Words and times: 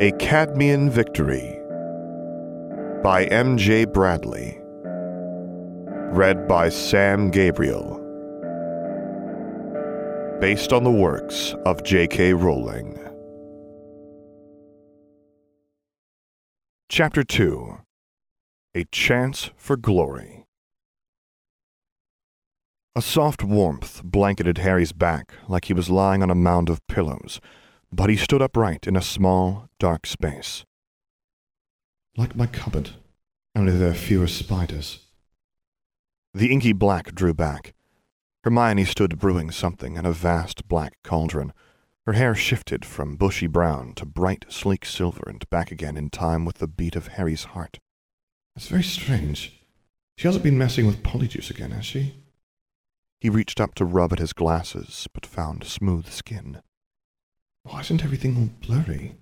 A 0.00 0.10
Cadmean 0.18 0.90
Victory 0.90 1.56
by 3.04 3.26
M.J. 3.26 3.84
Bradley. 3.84 4.58
Read 6.10 6.48
by 6.48 6.68
Sam 6.68 7.30
Gabriel. 7.30 8.00
Based 10.40 10.72
on 10.72 10.82
the 10.82 10.90
works 10.90 11.54
of 11.64 11.84
J.K. 11.84 12.32
Rowling. 12.32 12.98
Chapter 16.88 17.22
2 17.22 17.78
A 18.74 18.84
Chance 18.90 19.50
for 19.56 19.76
Glory. 19.76 20.44
A 22.96 23.00
soft 23.00 23.44
warmth 23.44 24.02
blanketed 24.02 24.58
Harry's 24.58 24.92
back 24.92 25.34
like 25.46 25.66
he 25.66 25.72
was 25.72 25.88
lying 25.88 26.20
on 26.20 26.30
a 26.30 26.34
mound 26.34 26.68
of 26.68 26.84
pillows 26.88 27.40
but 27.94 28.10
he 28.10 28.16
stood 28.16 28.42
upright 28.42 28.88
in 28.88 28.96
a 28.96 29.02
small, 29.02 29.68
dark 29.78 30.04
space. 30.04 30.64
Like 32.16 32.34
my 32.34 32.46
cupboard, 32.46 32.90
only 33.54 33.72
there 33.72 33.90
are 33.90 33.94
fewer 33.94 34.26
spiders. 34.26 34.98
The 36.32 36.50
inky 36.50 36.72
black 36.72 37.14
drew 37.14 37.34
back. 37.34 37.72
Hermione 38.42 38.84
stood 38.84 39.20
brewing 39.20 39.52
something 39.52 39.96
in 39.96 40.04
a 40.04 40.12
vast 40.12 40.66
black 40.66 40.94
cauldron. 41.04 41.52
Her 42.04 42.14
hair 42.14 42.34
shifted 42.34 42.84
from 42.84 43.16
bushy 43.16 43.46
brown 43.46 43.94
to 43.94 44.04
bright, 44.04 44.44
sleek 44.48 44.84
silver 44.84 45.22
and 45.28 45.48
back 45.48 45.70
again 45.70 45.96
in 45.96 46.10
time 46.10 46.44
with 46.44 46.58
the 46.58 46.66
beat 46.66 46.96
of 46.96 47.08
Harry's 47.08 47.44
heart. 47.44 47.78
It's 48.56 48.66
very 48.66 48.82
strange. 48.82 49.60
She 50.18 50.26
hasn't 50.26 50.44
been 50.44 50.58
messing 50.58 50.86
with 50.86 51.04
polyjuice 51.04 51.50
again, 51.50 51.70
has 51.70 51.86
she? 51.86 52.16
He 53.20 53.30
reached 53.30 53.60
up 53.60 53.74
to 53.76 53.84
rub 53.84 54.12
at 54.12 54.18
his 54.18 54.32
glasses, 54.32 55.06
but 55.14 55.24
found 55.24 55.64
smooth 55.64 56.08
skin. 56.08 56.60
Why 57.64 57.80
isn't 57.80 58.04
everything 58.04 58.36
all 58.36 58.50
blurry? 58.60 59.16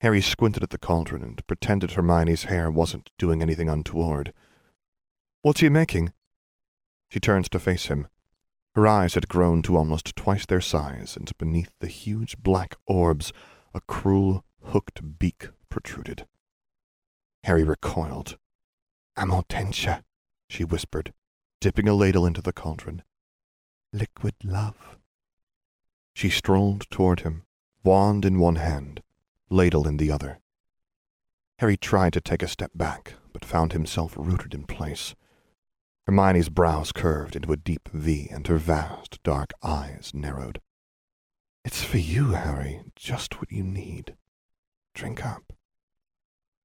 Harry 0.00 0.20
squinted 0.20 0.62
at 0.62 0.70
the 0.70 0.78
cauldron 0.78 1.22
and 1.22 1.46
pretended 1.46 1.92
Hermione's 1.92 2.44
hair 2.44 2.70
wasn't 2.70 3.10
doing 3.18 3.42
anything 3.42 3.68
untoward. 3.68 4.32
What's 5.42 5.60
he 5.60 5.68
making? 5.68 6.12
She 7.08 7.20
turned 7.20 7.50
to 7.50 7.60
face 7.60 7.86
him. 7.86 8.08
Her 8.74 8.86
eyes 8.86 9.14
had 9.14 9.28
grown 9.28 9.62
to 9.62 9.76
almost 9.76 10.16
twice 10.16 10.46
their 10.46 10.60
size, 10.60 11.16
and 11.16 11.30
beneath 11.38 11.70
the 11.78 11.86
huge 11.86 12.38
black 12.38 12.74
orbs 12.86 13.32
a 13.72 13.80
cruel, 13.80 14.44
hooked 14.62 15.18
beak 15.18 15.48
protruded. 15.68 16.26
Harry 17.44 17.62
recoiled. 17.62 18.36
Amortentia, 19.16 20.02
she 20.48 20.64
whispered, 20.64 21.12
dipping 21.60 21.88
a 21.88 21.94
ladle 21.94 22.26
into 22.26 22.42
the 22.42 22.52
cauldron. 22.52 23.02
Liquid 23.92 24.34
love. 24.42 24.98
She 26.14 26.30
strolled 26.30 26.88
toward 26.90 27.20
him, 27.20 27.42
wand 27.82 28.24
in 28.24 28.38
one 28.38 28.56
hand, 28.56 29.02
ladle 29.50 29.86
in 29.86 29.96
the 29.96 30.10
other. 30.10 30.38
Harry 31.58 31.76
tried 31.76 32.12
to 32.12 32.20
take 32.20 32.42
a 32.42 32.48
step 32.48 32.70
back, 32.74 33.14
but 33.32 33.44
found 33.44 33.72
himself 33.72 34.14
rooted 34.16 34.54
in 34.54 34.64
place. 34.64 35.14
Hermione's 36.06 36.48
brows 36.48 36.92
curved 36.92 37.34
into 37.34 37.52
a 37.52 37.56
deep 37.56 37.88
V, 37.88 38.28
and 38.30 38.46
her 38.46 38.58
vast, 38.58 39.22
dark 39.22 39.52
eyes 39.62 40.12
narrowed. 40.14 40.60
It's 41.64 41.82
for 41.82 41.98
you, 41.98 42.32
Harry, 42.32 42.82
just 42.94 43.40
what 43.40 43.50
you 43.50 43.64
need. 43.64 44.16
Drink 44.94 45.24
up. 45.24 45.52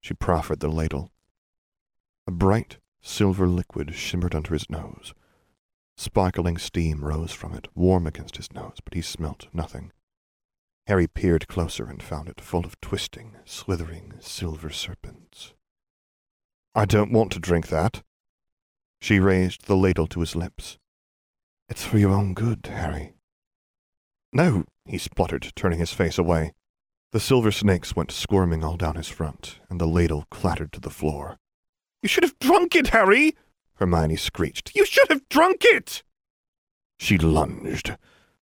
She 0.01 0.13
proffered 0.13 0.59
the 0.59 0.67
ladle. 0.67 1.11
A 2.27 2.31
bright, 2.31 2.77
silver 3.01 3.47
liquid 3.47 3.95
shimmered 3.95 4.35
under 4.35 4.53
his 4.53 4.69
nose. 4.69 5.13
Sparkling 5.99 6.57
steam 6.57 7.03
rose 7.03 7.33
from 7.33 7.53
it, 7.53 7.67
warm 7.75 8.07
against 8.07 8.37
his 8.37 8.53
nose, 8.53 8.77
but 8.85 8.93
he 8.93 9.01
smelt 9.01 9.47
nothing. 9.51 9.91
Harry 10.87 11.07
peered 11.07 11.49
closer 11.49 11.89
and 11.89 12.01
found 12.01 12.29
it 12.29 12.39
full 12.39 12.63
of 12.63 12.79
twisting, 12.79 13.35
slithering 13.43 14.13
silver 14.21 14.69
serpents. 14.69 15.53
I 16.73 16.85
don't 16.85 17.11
want 17.11 17.33
to 17.33 17.39
drink 17.39 17.67
that. 17.67 18.01
She 19.01 19.19
raised 19.19 19.65
the 19.65 19.75
ladle 19.75 20.07
to 20.07 20.21
his 20.21 20.37
lips. 20.37 20.77
It's 21.67 21.83
for 21.83 21.97
your 21.97 22.11
own 22.11 22.33
good, 22.33 22.65
Harry. 22.67 23.15
No, 24.31 24.63
he 24.85 24.97
spluttered, 24.97 25.51
turning 25.53 25.79
his 25.79 25.91
face 25.91 26.17
away. 26.17 26.53
The 27.11 27.19
silver 27.19 27.51
snakes 27.51 27.93
went 27.93 28.11
squirming 28.11 28.63
all 28.63 28.77
down 28.77 28.95
his 28.95 29.09
front, 29.09 29.59
and 29.69 29.81
the 29.81 29.85
ladle 29.85 30.27
clattered 30.31 30.71
to 30.71 30.79
the 30.79 30.89
floor. 30.89 31.39
You 32.01 32.07
should 32.07 32.23
have 32.23 32.39
drunk 32.39 32.73
it, 32.73 32.87
Harry! 32.87 33.35
Hermione 33.79 34.17
screeched. 34.17 34.75
You 34.75 34.85
should 34.85 35.09
have 35.09 35.27
drunk 35.29 35.63
it! 35.63 36.03
She 36.99 37.17
lunged. 37.17 37.95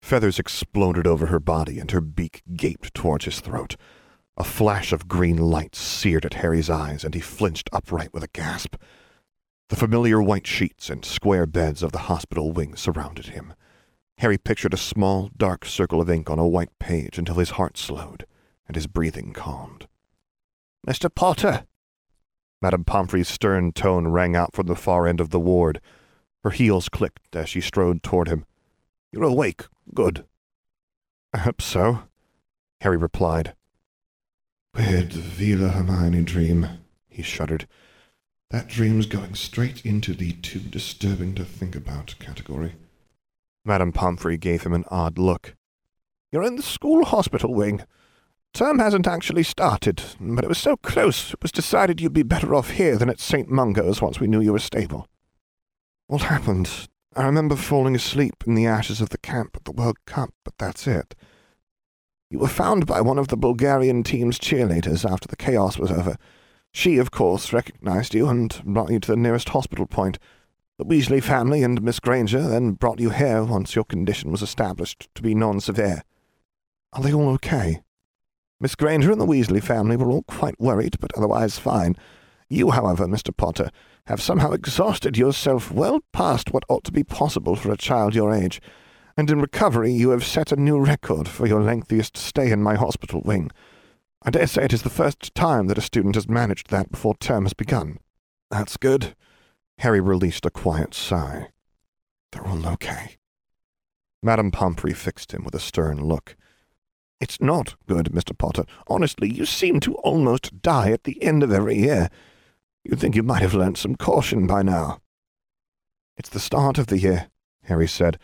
Feathers 0.02 0.40
exploded 0.40 1.08
over 1.08 1.28
her 1.28 1.40
body, 1.40 1.80
and 1.80 1.90
her 1.92 2.02
beak 2.02 2.44
gaped 2.54 2.94
towards 2.94 3.26
his 3.26 3.40
throat. 3.40 3.78
A 4.36 4.44
flash 4.44 4.92
of 4.92 5.08
green 5.08 5.38
light 5.38 5.76
seared 5.76 6.26
at 6.26 6.36
Harry's 6.36 6.70
eyes, 6.70 7.04
and 7.04 7.14
he 7.14 7.22
flinched 7.22 7.70
upright 7.72 8.14
with 8.14 8.24
a 8.24 8.30
gasp. 8.30 8.76
The 9.70 9.76
familiar 9.76 10.22
white 10.22 10.48
sheets 10.48 10.90
and 10.90 11.06
square 11.06 11.46
beds 11.46 11.82
of 11.82 11.94
the 11.94 12.08
hospital 12.10 12.52
wing 12.52 12.76
surrounded 12.76 13.28
him. 13.28 13.54
Harry 14.18 14.38
pictured 14.38 14.74
a 14.74 14.78
small, 14.78 15.30
dark 15.38 15.66
circle 15.66 16.02
of 16.02 16.10
ink 16.10 16.30
on 16.30 16.40
a 16.40 16.48
white 16.48 16.78
page 16.78 17.18
until 17.18 17.36
his 17.36 17.52
heart 17.52 17.78
slowed 17.78 18.26
and 18.68 18.76
his 18.76 18.88
breathing 18.88 19.34
calmed. 19.34 19.88
Mr. 20.88 21.14
Potter, 21.14 21.66
Madame 22.62 22.84
Pomfrey's 22.84 23.28
stern 23.28 23.72
tone 23.72 24.08
rang 24.08 24.36
out 24.36 24.56
from 24.56 24.68
the 24.68 24.76
far 24.76 25.08
end 25.08 25.20
of 25.20 25.32
the 25.32 25.40
ward. 25.40 25.82
Her 26.44 26.52
heels 26.52 26.90
clicked 26.90 27.36
as 27.36 27.50
she 27.50 27.62
strode 27.62 28.04
toward 28.04 28.28
him. 28.28 28.46
You're 29.12 29.24
awake. 29.24 29.64
Good. 29.94 30.26
I 31.34 31.40
hope 31.40 31.62
so, 31.62 32.04
Harry 32.82 32.98
replied. 32.98 33.56
Weird 34.76 35.10
Veela 35.10 35.72
Hermione 35.72 36.24
dream, 36.24 36.68
he 37.10 37.22
shuddered. 37.22 37.68
That 38.52 38.68
dream's 38.68 39.06
going 39.06 39.36
straight 39.36 39.86
into 39.86 40.14
the 40.14 40.34
too 40.34 40.60
disturbing 40.60 41.36
to 41.36 41.46
think 41.46 41.76
about 41.76 42.16
category. 42.20 42.76
Madame 43.64 43.92
Pomfrey 43.92 44.38
gave 44.38 44.64
him 44.64 44.74
an 44.74 44.86
odd 44.90 45.18
look. 45.18 45.56
You're 46.32 46.44
in 46.44 46.56
the 46.56 46.64
school 46.64 47.06
hospital 47.06 47.54
wing. 47.54 47.84
Term 48.54 48.80
hasn't 48.80 49.08
actually 49.08 49.44
started, 49.44 50.04
but 50.20 50.44
it 50.44 50.50
was 50.50 50.58
so 50.58 50.76
close 50.76 51.34
it 51.34 51.42
was 51.42 51.54
decided 51.54 52.02
you'd 52.02 52.14
be 52.14 52.24
better 52.24 52.54
off 52.54 52.72
here 52.72 52.98
than 52.98 53.10
at 53.10 53.20
St. 53.20 53.50
Mungo's 53.50 54.02
once 54.02 54.20
we 54.20 54.28
knew 54.28 54.42
you 54.42 54.52
were 54.52 54.60
stable. 54.60 55.08
What 56.08 56.24
happened? 56.24 56.90
I 57.16 57.24
remember 57.24 57.56
falling 57.56 57.96
asleep 57.96 58.44
in 58.46 58.56
the 58.56 58.66
ashes 58.66 59.00
of 59.00 59.10
the 59.10 59.18
camp 59.18 59.56
at 59.56 59.64
the 59.64 59.72
World 59.72 59.98
Cup, 60.06 60.34
but 60.44 60.58
that's 60.58 60.86
it. 60.86 61.16
You 62.30 62.40
were 62.40 62.48
found 62.48 62.86
by 62.86 63.00
one 63.00 63.18
of 63.18 63.30
the 63.30 63.38
Bulgarian 63.38 64.04
team's 64.04 64.38
cheerleaders 64.38 65.10
after 65.10 65.28
the 65.28 65.38
chaos 65.38 65.78
was 65.78 65.92
over. 65.92 66.18
She, 66.74 66.98
of 66.98 67.12
course, 67.12 67.54
recognized 67.54 68.14
you 68.14 68.28
and 68.28 68.62
brought 68.66 68.92
you 68.92 69.00
to 69.00 69.12
the 69.12 69.18
nearest 69.18 69.50
hospital 69.50 69.86
point. 69.86 70.20
The 70.78 70.86
Weasley 70.86 71.24
family 71.24 71.64
and 71.64 71.82
Miss 71.82 72.00
Granger 72.00 72.42
then 72.42 72.72
brought 72.72 73.00
you 73.00 73.10
here 73.12 73.44
once 73.44 73.76
your 73.76 73.86
condition 73.86 74.32
was 74.32 74.42
established 74.42 75.10
to 75.16 75.22
be 75.22 75.36
non-severe. 75.36 76.04
Are 76.94 77.04
they 77.04 77.14
all 77.14 77.30
okay? 77.30 77.82
Miss 78.62 78.76
Granger 78.76 79.12
and 79.12 79.20
the 79.20 79.26
Weasley 79.26 79.62
family 79.62 79.98
were 79.98 80.12
all 80.12 80.22
quite 80.22 80.60
worried, 80.60 80.98
but 81.00 81.12
otherwise 81.18 81.58
fine. 81.58 81.96
You, 82.48 82.70
however, 82.70 83.08
Mr. 83.08 83.36
Potter, 83.36 83.72
have 84.06 84.22
somehow 84.22 84.52
exhausted 84.52 85.18
yourself 85.18 85.72
well 85.72 86.02
past 86.14 86.54
what 86.54 86.64
ought 86.70 86.84
to 86.84 86.92
be 86.92 87.04
possible 87.04 87.56
for 87.56 87.72
a 87.72 87.78
child 87.78 88.14
your 88.14 88.32
age, 88.32 88.62
and 89.18 89.32
in 89.32 89.42
recovery 89.42 89.92
you 89.92 90.12
have 90.12 90.24
set 90.24 90.52
a 90.52 90.56
new 90.56 90.80
record 90.80 91.28
for 91.28 91.48
your 91.48 91.64
lengthiest 91.64 92.16
stay 92.16 92.52
in 92.52 92.62
my 92.62 92.76
hospital 92.76 93.24
wing. 93.26 93.50
I 94.22 94.30
dare 94.30 94.46
say 94.46 94.66
it 94.66 94.74
is 94.74 94.84
the 94.84 94.92
first 94.92 95.34
time 95.34 95.66
that 95.66 95.80
a 95.80 95.82
student 95.82 96.14
has 96.14 96.30
managed 96.30 96.70
that 96.70 96.92
before 96.92 97.16
term 97.16 97.46
has 97.46 97.54
begun. 97.54 97.98
That's 98.52 98.78
good. 98.78 99.16
Harry 99.80 100.02
released 100.02 100.46
a 100.46 100.52
quiet 100.52 100.94
sigh. 100.94 101.48
They're 102.32 102.46
all 102.46 102.68
okay. 102.68 103.18
Madame 104.22 104.52
Pomfrey 104.52 104.94
fixed 104.94 105.34
him 105.34 105.44
with 105.44 105.56
a 105.56 105.60
stern 105.60 106.06
look. 106.06 106.36
It's 107.22 107.40
not 107.40 107.76
good, 107.88 108.08
Mr. 108.08 108.36
Potter. 108.36 108.66
Honestly, 108.88 109.32
you 109.32 109.46
seem 109.46 109.80
to 109.82 109.94
almost 109.98 110.64
die 110.64 110.90
at 110.90 111.04
the 111.04 111.22
end 111.22 111.44
of 111.44 111.52
every 111.52 111.78
year. 111.78 112.10
You'd 112.84 113.00
think 113.00 113.16
you 113.16 113.22
might 113.22 113.44
have 113.44 113.54
learnt 113.54 113.78
some 113.78 113.96
caution 113.96 114.48
by 114.48 114.64
now. 114.64 115.02
It's 116.18 116.30
the 116.30 116.40
start 116.40 116.80
of 116.80 116.88
the 116.88 116.98
year, 116.98 117.30
Harry 117.66 117.88
said. 117.88 118.18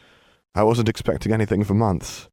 I 0.56 0.64
wasn't 0.64 0.90
expecting 0.90 1.32
anything 1.32 1.64
for 1.64 1.76
months. 1.76 2.28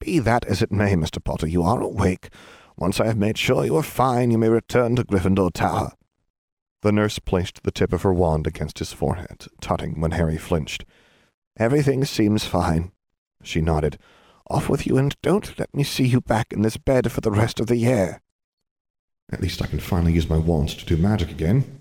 Be 0.00 0.18
that 0.20 0.46
as 0.46 0.62
it 0.62 0.72
may, 0.72 0.94
Mr. 0.94 1.22
Potter, 1.22 1.46
you 1.46 1.62
are 1.62 1.82
awake. 1.82 2.30
Once 2.78 2.98
I 2.98 3.04
have 3.06 3.18
made 3.18 3.36
sure 3.36 3.66
you 3.66 3.76
are 3.76 3.82
fine, 3.82 4.30
you 4.30 4.38
may 4.38 4.48
return 4.48 4.96
to 4.96 5.04
Gryffindor 5.04 5.52
Tower. 5.52 5.92
The 6.80 6.92
nurse 6.92 7.18
placed 7.18 7.62
the 7.62 7.70
tip 7.70 7.92
of 7.92 8.02
her 8.02 8.14
wand 8.14 8.46
against 8.46 8.78
his 8.78 8.94
forehead, 8.94 9.48
tutting 9.60 10.00
when 10.00 10.12
Harry 10.12 10.38
flinched. 10.38 10.86
Everything 11.58 12.06
seems 12.06 12.46
fine. 12.46 12.92
She 13.42 13.60
nodded. 13.60 13.98
Off 14.50 14.68
with 14.68 14.84
you, 14.84 14.98
and 14.98 15.14
don't 15.22 15.56
let 15.60 15.72
me 15.72 15.84
see 15.84 16.04
you 16.04 16.20
back 16.20 16.52
in 16.52 16.62
this 16.62 16.76
bed 16.76 17.12
for 17.12 17.20
the 17.20 17.30
rest 17.30 17.60
of 17.60 17.68
the 17.68 17.76
year. 17.76 18.20
At 19.32 19.40
least 19.40 19.62
I 19.62 19.66
can 19.66 19.78
finally 19.78 20.12
use 20.12 20.28
my 20.28 20.38
wand 20.38 20.70
to 20.70 20.84
do 20.84 20.96
magic 20.96 21.30
again. 21.30 21.78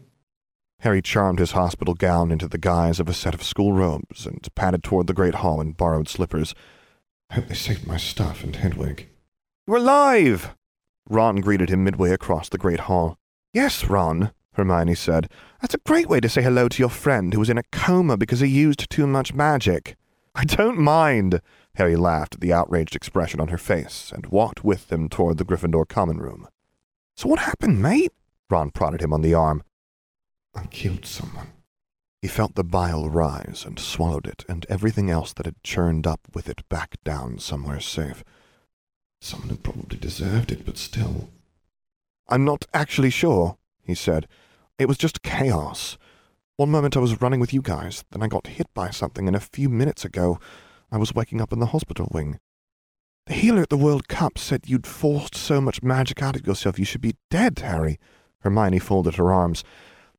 Harry 0.82 1.02
charmed 1.02 1.40
his 1.40 1.54
hospital 1.54 1.96
gown 1.96 2.32
into 2.32 2.48
the 2.48 2.60
guise 2.60 3.00
of 3.00 3.10
a 3.10 3.14
set 3.14 3.34
of 3.34 3.42
school 3.42 3.74
robes 3.74 4.28
and 4.28 4.48
padded 4.54 4.84
toward 4.84 5.08
the 5.08 5.16
great 5.16 5.36
hall 5.36 5.60
in 5.60 5.72
borrowed 5.72 6.08
slippers. 6.08 6.54
I 7.32 7.36
hope 7.36 7.48
they 7.48 7.56
saved 7.56 7.88
my 7.88 7.98
stuff 7.98 8.44
and 8.44 8.56
Hedwig. 8.56 9.10
You're 9.68 9.78
alive! 9.78 10.56
Ron 11.10 11.38
greeted 11.38 11.70
him 11.70 11.84
midway 11.84 12.12
across 12.12 12.50
the 12.50 12.60
great 12.60 12.82
hall. 12.82 13.18
Yes, 13.52 13.86
Ron, 13.86 14.32
Hermione 14.54 14.94
said. 14.94 15.28
That's 15.60 15.74
a 15.74 15.80
great 15.80 16.08
way 16.08 16.20
to 16.20 16.30
say 16.30 16.44
hello 16.44 16.70
to 16.70 16.80
your 16.80 16.90
friend 16.90 17.34
who 17.34 17.40
was 17.40 17.50
in 17.50 17.58
a 17.58 17.64
coma 17.72 18.16
because 18.16 18.42
he 18.42 18.48
used 18.48 18.92
too 18.92 19.08
much 19.08 19.34
magic. 19.34 19.98
I 20.36 20.46
don't 20.46 20.78
mind, 20.78 21.42
Harry 21.76 21.96
laughed 21.96 22.36
at 22.36 22.42
the 22.42 22.54
outraged 22.54 22.96
expression 22.96 23.40
on 23.40 23.50
her 23.50 23.58
face 23.58 24.12
and 24.14 24.26
walked 24.28 24.64
with 24.64 24.88
them 24.88 25.08
toward 25.08 25.38
the 25.38 25.46
Gryffindor 25.46 25.88
common 25.88 26.18
room. 26.18 26.48
So 27.16 27.28
what 27.28 27.40
happened, 27.40 27.82
mate? 27.82 28.12
Ron 28.50 28.72
prodded 28.72 29.02
him 29.02 29.14
on 29.14 29.22
the 29.22 29.34
arm. 29.34 29.64
I 30.56 30.66
killed 30.66 31.06
someone. 31.06 31.52
He 32.22 32.28
felt 32.28 32.56
the 32.56 32.64
bile 32.64 33.10
rise 33.10 33.64
and 33.66 33.80
swallowed 33.80 34.28
it, 34.28 34.44
and 34.50 34.66
everything 34.68 35.10
else 35.10 35.32
that 35.34 35.46
had 35.46 35.64
churned 35.64 36.06
up 36.06 36.22
with 36.34 36.50
it 36.50 36.68
back 36.68 36.98
down 37.06 37.40
somewhere 37.40 37.80
safe. 37.80 38.24
Someone 39.22 39.50
who 39.50 39.56
probably 39.56 39.98
deserved 39.98 40.52
it, 40.52 40.66
but 40.66 40.78
still. 40.78 41.30
I'm 42.28 42.44
not 42.44 42.66
actually 42.74 43.10
sure, 43.10 43.58
he 43.82 43.96
said. 43.96 44.28
It 44.78 44.88
was 44.88 44.98
just 44.98 45.24
chaos. 45.24 45.98
One 46.58 46.72
moment 46.72 46.98
I 46.98 47.00
was 47.00 47.22
running 47.22 47.40
with 47.40 47.54
you 47.54 47.62
guys, 47.62 48.04
then 48.12 48.22
I 48.22 48.28
got 48.28 48.48
hit 48.48 48.68
by 48.74 48.90
something, 48.90 49.28
and 49.28 49.36
a 49.36 49.40
few 49.40 49.70
minutes 49.70 50.04
ago 50.04 50.40
I 50.92 50.98
was 50.98 51.14
waking 51.14 51.42
up 51.42 51.54
in 51.54 51.60
the 51.60 51.68
hospital 51.68 52.08
wing. 52.12 52.40
The 53.28 53.34
healer 53.36 53.62
at 53.62 53.70
the 53.70 53.78
World 53.78 54.08
Cup 54.08 54.40
said 54.40 54.62
you'd 54.66 54.88
forced 54.88 55.36
so 55.36 55.62
much 55.62 55.84
magic 55.84 56.22
out 56.24 56.36
of 56.36 56.48
yourself 56.48 56.80
you 56.80 56.86
should 56.86 57.02
be 57.02 57.16
dead, 57.30 57.60
Harry. 57.60 58.00
Hermione 58.40 58.80
folded 58.80 59.16
her 59.16 59.32
arms. 59.32 59.64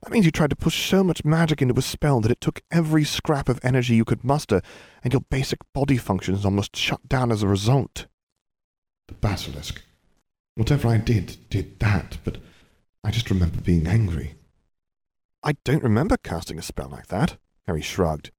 That 0.02 0.12
means 0.12 0.24
you 0.24 0.30
tried 0.30 0.50
to 0.50 0.56
push 0.56 0.88
so 0.88 1.02
much 1.02 1.24
magic 1.24 1.60
into 1.60 1.78
a 1.78 1.82
spell 1.82 2.20
that 2.20 2.30
it 2.30 2.40
took 2.40 2.62
every 2.70 3.04
scrap 3.04 3.48
of 3.48 3.60
energy 3.62 3.96
you 3.96 4.04
could 4.04 4.24
muster, 4.24 4.62
and 5.02 5.12
your 5.12 5.22
basic 5.28 5.58
body 5.74 5.96
functions 5.96 6.44
almost 6.44 6.76
shut 6.76 7.06
down 7.08 7.32
as 7.32 7.42
a 7.42 7.48
result. 7.48 8.06
The 9.08 9.14
basilisk. 9.14 9.82
Whatever 10.54 10.88
I 10.88 10.98
did, 10.98 11.36
did 11.50 11.80
that, 11.80 12.18
but 12.24 12.38
I 13.02 13.10
just 13.10 13.30
remember 13.30 13.60
being 13.60 13.86
angry. 13.86 14.36
I 15.42 15.52
don't 15.64 15.82
remember 15.82 16.16
casting 16.16 16.58
a 16.58 16.62
spell 16.62 16.88
like 16.88 17.08
that, 17.08 17.38
Harry 17.66 17.82
shrugged. 17.82 18.30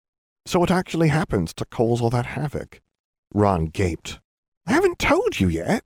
So 0.45 0.59
what 0.59 0.71
actually 0.71 1.09
happens 1.09 1.53
to 1.55 1.65
cause 1.65 2.01
all 2.01 2.09
that 2.09 2.25
havoc? 2.25 2.81
Ron 3.33 3.67
gaped. 3.67 4.19
I 4.65 4.73
haven't 4.73 4.99
told 4.99 5.39
you 5.39 5.47
yet. 5.47 5.83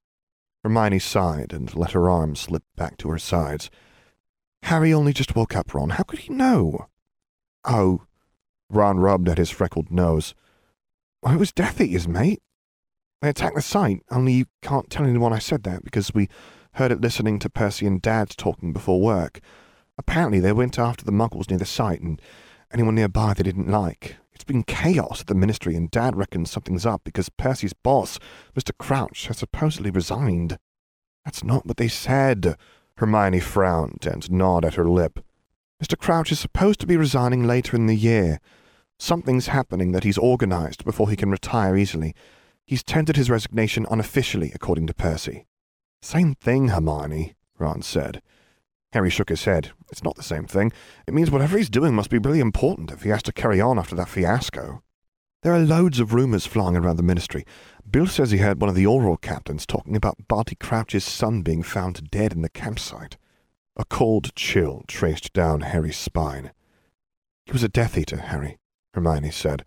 Hermione 0.63 0.99
sighed 0.99 1.53
and 1.53 1.75
let 1.75 1.91
her 1.91 2.09
arms 2.09 2.39
slip 2.39 2.63
back 2.75 2.97
to 2.97 3.09
her 3.09 3.19
sides. 3.19 3.69
Harry 4.63 4.93
only 4.93 5.13
just 5.13 5.35
woke 5.35 5.55
up, 5.55 5.73
Ron. 5.73 5.91
How 5.91 6.03
could 6.03 6.19
he 6.19 6.33
know? 6.33 6.87
Oh. 7.63 8.01
Ron 8.69 8.97
rubbed 8.97 9.29
at 9.29 9.37
his 9.37 9.51
freckled 9.51 9.91
nose. 9.91 10.33
It 11.23 11.37
was 11.37 11.51
Death 11.51 11.79
Eaters, 11.79 12.07
mate. 12.07 12.41
They 13.21 13.29
attacked 13.29 13.55
the 13.55 13.61
site, 13.61 14.01
only 14.11 14.33
you 14.33 14.45
can't 14.61 14.89
tell 14.89 15.05
anyone 15.05 15.33
I 15.33 15.39
said 15.39 15.63
that 15.63 15.83
because 15.83 16.13
we 16.13 16.29
heard 16.73 16.91
it 16.91 17.01
listening 17.01 17.39
to 17.39 17.49
Percy 17.49 17.85
and 17.85 18.01
Dad 18.01 18.29
talking 18.31 18.73
before 18.73 19.01
work. 19.01 19.39
Apparently 19.97 20.39
they 20.39 20.51
went 20.51 20.77
after 20.77 21.05
the 21.05 21.11
muggles 21.11 21.49
near 21.49 21.59
the 21.59 21.65
site 21.65 22.01
and 22.01 22.21
anyone 22.73 22.95
nearby 22.95 23.33
they 23.33 23.43
didn't 23.43 23.69
like. 23.69 24.17
It's 24.35 24.43
been 24.43 24.63
chaos 24.63 25.21
at 25.21 25.27
the 25.27 25.33
ministry, 25.33 25.75
and 25.75 25.89
Dad 25.89 26.17
reckons 26.17 26.51
something's 26.51 26.85
up 26.85 27.03
because 27.05 27.29
Percy's 27.29 27.73
boss, 27.73 28.19
Mr. 28.53 28.77
Crouch, 28.77 29.27
has 29.27 29.37
supposedly 29.37 29.89
resigned. 29.89 30.59
That's 31.23 31.43
not 31.43 31.65
what 31.65 31.77
they 31.77 31.87
said. 31.87 32.57
Hermione 32.97 33.39
frowned 33.39 34.05
and 34.05 34.29
gnawed 34.29 34.65
at 34.65 34.75
her 34.75 34.87
lip. 34.87 35.21
Mr. 35.81 35.97
Crouch 35.97 36.31
is 36.31 36.39
supposed 36.39 36.81
to 36.81 36.87
be 36.87 36.97
resigning 36.97 37.45
later 37.45 37.75
in 37.75 37.87
the 37.87 37.95
year. 37.95 38.39
Something's 38.99 39.47
happening 39.47 39.93
that 39.93 40.03
he's 40.03 40.17
organized 40.17 40.83
before 40.83 41.09
he 41.09 41.15
can 41.15 41.31
retire 41.31 41.77
easily. 41.77 42.13
He's 42.65 42.83
tendered 42.83 43.15
his 43.15 43.29
resignation 43.29 43.85
unofficially, 43.89 44.51
according 44.53 44.87
to 44.87 44.93
Percy. 44.93 45.45
Same 46.01 46.35
thing, 46.35 46.69
Hermione, 46.69 47.35
Ron 47.57 47.81
said. 47.81 48.21
Harry 48.91 49.09
shook 49.09 49.29
his 49.29 49.45
head. 49.45 49.71
It's 49.95 50.03
not 50.03 50.17
the 50.17 50.23
same 50.23 50.43
thing. 50.43 50.73
It 51.07 51.13
means 51.13 51.31
whatever 51.31 51.57
he's 51.57 51.69
doing 51.69 51.95
must 51.95 52.09
be 52.09 52.17
really 52.17 52.41
important 52.41 52.91
if 52.91 53.03
he 53.03 53.09
has 53.11 53.23
to 53.23 53.31
carry 53.31 53.61
on 53.61 53.79
after 53.79 53.95
that 53.95 54.09
fiasco. 54.09 54.83
There 55.41 55.53
are 55.53 55.59
loads 55.59 56.01
of 56.01 56.13
rumours 56.13 56.45
flying 56.45 56.75
around 56.75 56.97
the 56.97 57.01
ministry. 57.01 57.45
Bill 57.89 58.05
says 58.05 58.31
he 58.31 58.39
heard 58.39 58.59
one 58.59 58.67
of 58.67 58.75
the 58.75 58.83
Auror 58.83 59.21
captains 59.21 59.65
talking 59.65 59.95
about 59.95 60.27
Barty 60.27 60.55
Crouch's 60.55 61.05
son 61.05 61.43
being 61.43 61.63
found 61.63 62.11
dead 62.11 62.33
in 62.33 62.41
the 62.41 62.49
campsite. 62.49 63.15
A 63.77 63.85
cold 63.85 64.35
chill 64.35 64.83
traced 64.85 65.31
down 65.31 65.61
Harry's 65.61 65.95
spine. 65.95 66.51
He 67.45 67.53
was 67.53 67.63
a 67.63 67.69
Death 67.69 67.97
Eater, 67.97 68.17
Harry, 68.17 68.57
Hermione 68.95 69.31
said. 69.31 69.63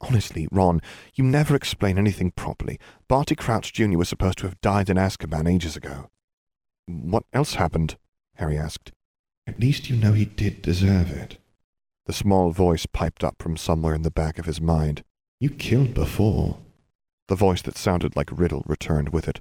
Honestly, 0.00 0.48
Ron, 0.50 0.82
you 1.14 1.22
never 1.22 1.54
explain 1.54 1.98
anything 1.98 2.32
properly. 2.32 2.80
Barty 3.06 3.36
Crouch 3.36 3.72
Jr. 3.72 3.96
was 3.96 4.08
supposed 4.08 4.38
to 4.38 4.46
have 4.46 4.60
died 4.60 4.90
in 4.90 4.96
Azkaban 4.96 5.48
ages 5.48 5.76
ago. 5.76 6.10
What 6.86 7.22
else 7.32 7.54
happened? 7.54 7.96
Harry 8.34 8.58
asked. 8.58 8.90
At 9.48 9.58
least 9.58 9.88
you 9.88 9.96
know 9.96 10.12
he 10.12 10.26
did 10.26 10.60
deserve 10.60 11.10
it. 11.10 11.38
The 12.04 12.12
small 12.12 12.50
voice 12.50 12.84
piped 12.84 13.24
up 13.24 13.36
from 13.40 13.56
somewhere 13.56 13.94
in 13.94 14.02
the 14.02 14.10
back 14.10 14.38
of 14.38 14.44
his 14.44 14.60
mind. 14.60 15.02
You 15.40 15.48
killed 15.48 15.94
before. 15.94 16.58
The 17.28 17.34
voice 17.34 17.62
that 17.62 17.78
sounded 17.78 18.14
like 18.14 18.28
Riddle 18.30 18.62
returned 18.66 19.08
with 19.08 19.26
it. 19.26 19.40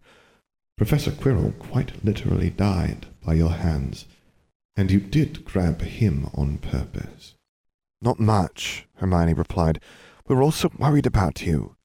Professor 0.77 1.11
Quirrell 1.11 1.59
quite 1.59 2.05
literally 2.05 2.49
died 2.49 3.07
by 3.21 3.33
your 3.33 3.49
hands, 3.49 4.05
and 4.77 4.89
you 4.89 5.01
did 5.01 5.43
grab 5.43 5.81
him 5.81 6.29
on 6.33 6.59
purpose. 6.59 7.35
Not 8.01 8.17
much, 8.17 8.87
Hermione 8.95 9.33
replied. 9.33 9.81
We 10.25 10.35
were 10.35 10.41
all 10.41 10.51
so 10.51 10.71
worried 10.77 11.05
about 11.05 11.45
you. 11.45 11.75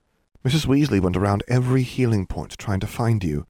Mrs. 0.44 0.66
Weasley 0.66 1.00
went 1.00 1.16
around 1.16 1.42
every 1.48 1.82
healing 1.82 2.26
point 2.26 2.56
trying 2.56 2.80
to 2.80 2.86
find 2.86 3.24
you. 3.24 3.46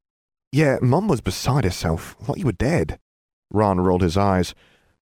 Yeah, 0.51 0.79
Mum 0.81 1.09
was 1.09 1.21
beside 1.21 1.65
herself. 1.65 2.17
Thought 2.23 2.39
you 2.39 2.47
were 2.47 2.53
dead. 2.53 2.99
Ron 3.53 3.81
rolled 3.81 4.03
his 4.03 4.17
eyes. 4.17 4.55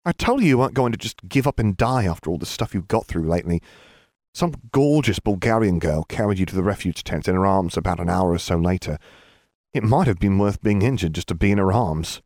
I 0.05 0.11
told 0.11 0.41
you 0.41 0.47
you 0.47 0.57
weren't 0.57 0.73
going 0.73 0.91
to 0.93 0.97
just 0.97 1.27
give 1.27 1.47
up 1.47 1.59
and 1.59 1.75
die 1.75 2.05
after 2.05 2.29
all 2.29 2.37
the 2.37 2.45
stuff 2.45 2.73
you've 2.73 2.87
got 2.87 3.05
through 3.07 3.27
lately. 3.27 3.61
Some 4.33 4.55
gorgeous 4.71 5.19
Bulgarian 5.19 5.79
girl 5.79 6.03
carried 6.03 6.39
you 6.39 6.45
to 6.45 6.55
the 6.55 6.63
refuge 6.63 7.03
tent 7.03 7.27
in 7.27 7.35
her 7.35 7.45
arms 7.45 7.75
about 7.75 7.99
an 7.99 8.09
hour 8.09 8.31
or 8.31 8.37
so 8.37 8.55
later. 8.55 8.97
It 9.73 9.83
might 9.83 10.07
have 10.07 10.19
been 10.19 10.37
worth 10.37 10.61
being 10.61 10.81
injured 10.81 11.13
just 11.13 11.27
to 11.27 11.35
be 11.35 11.51
in 11.51 11.57
her 11.57 11.73
arms. 11.73 12.21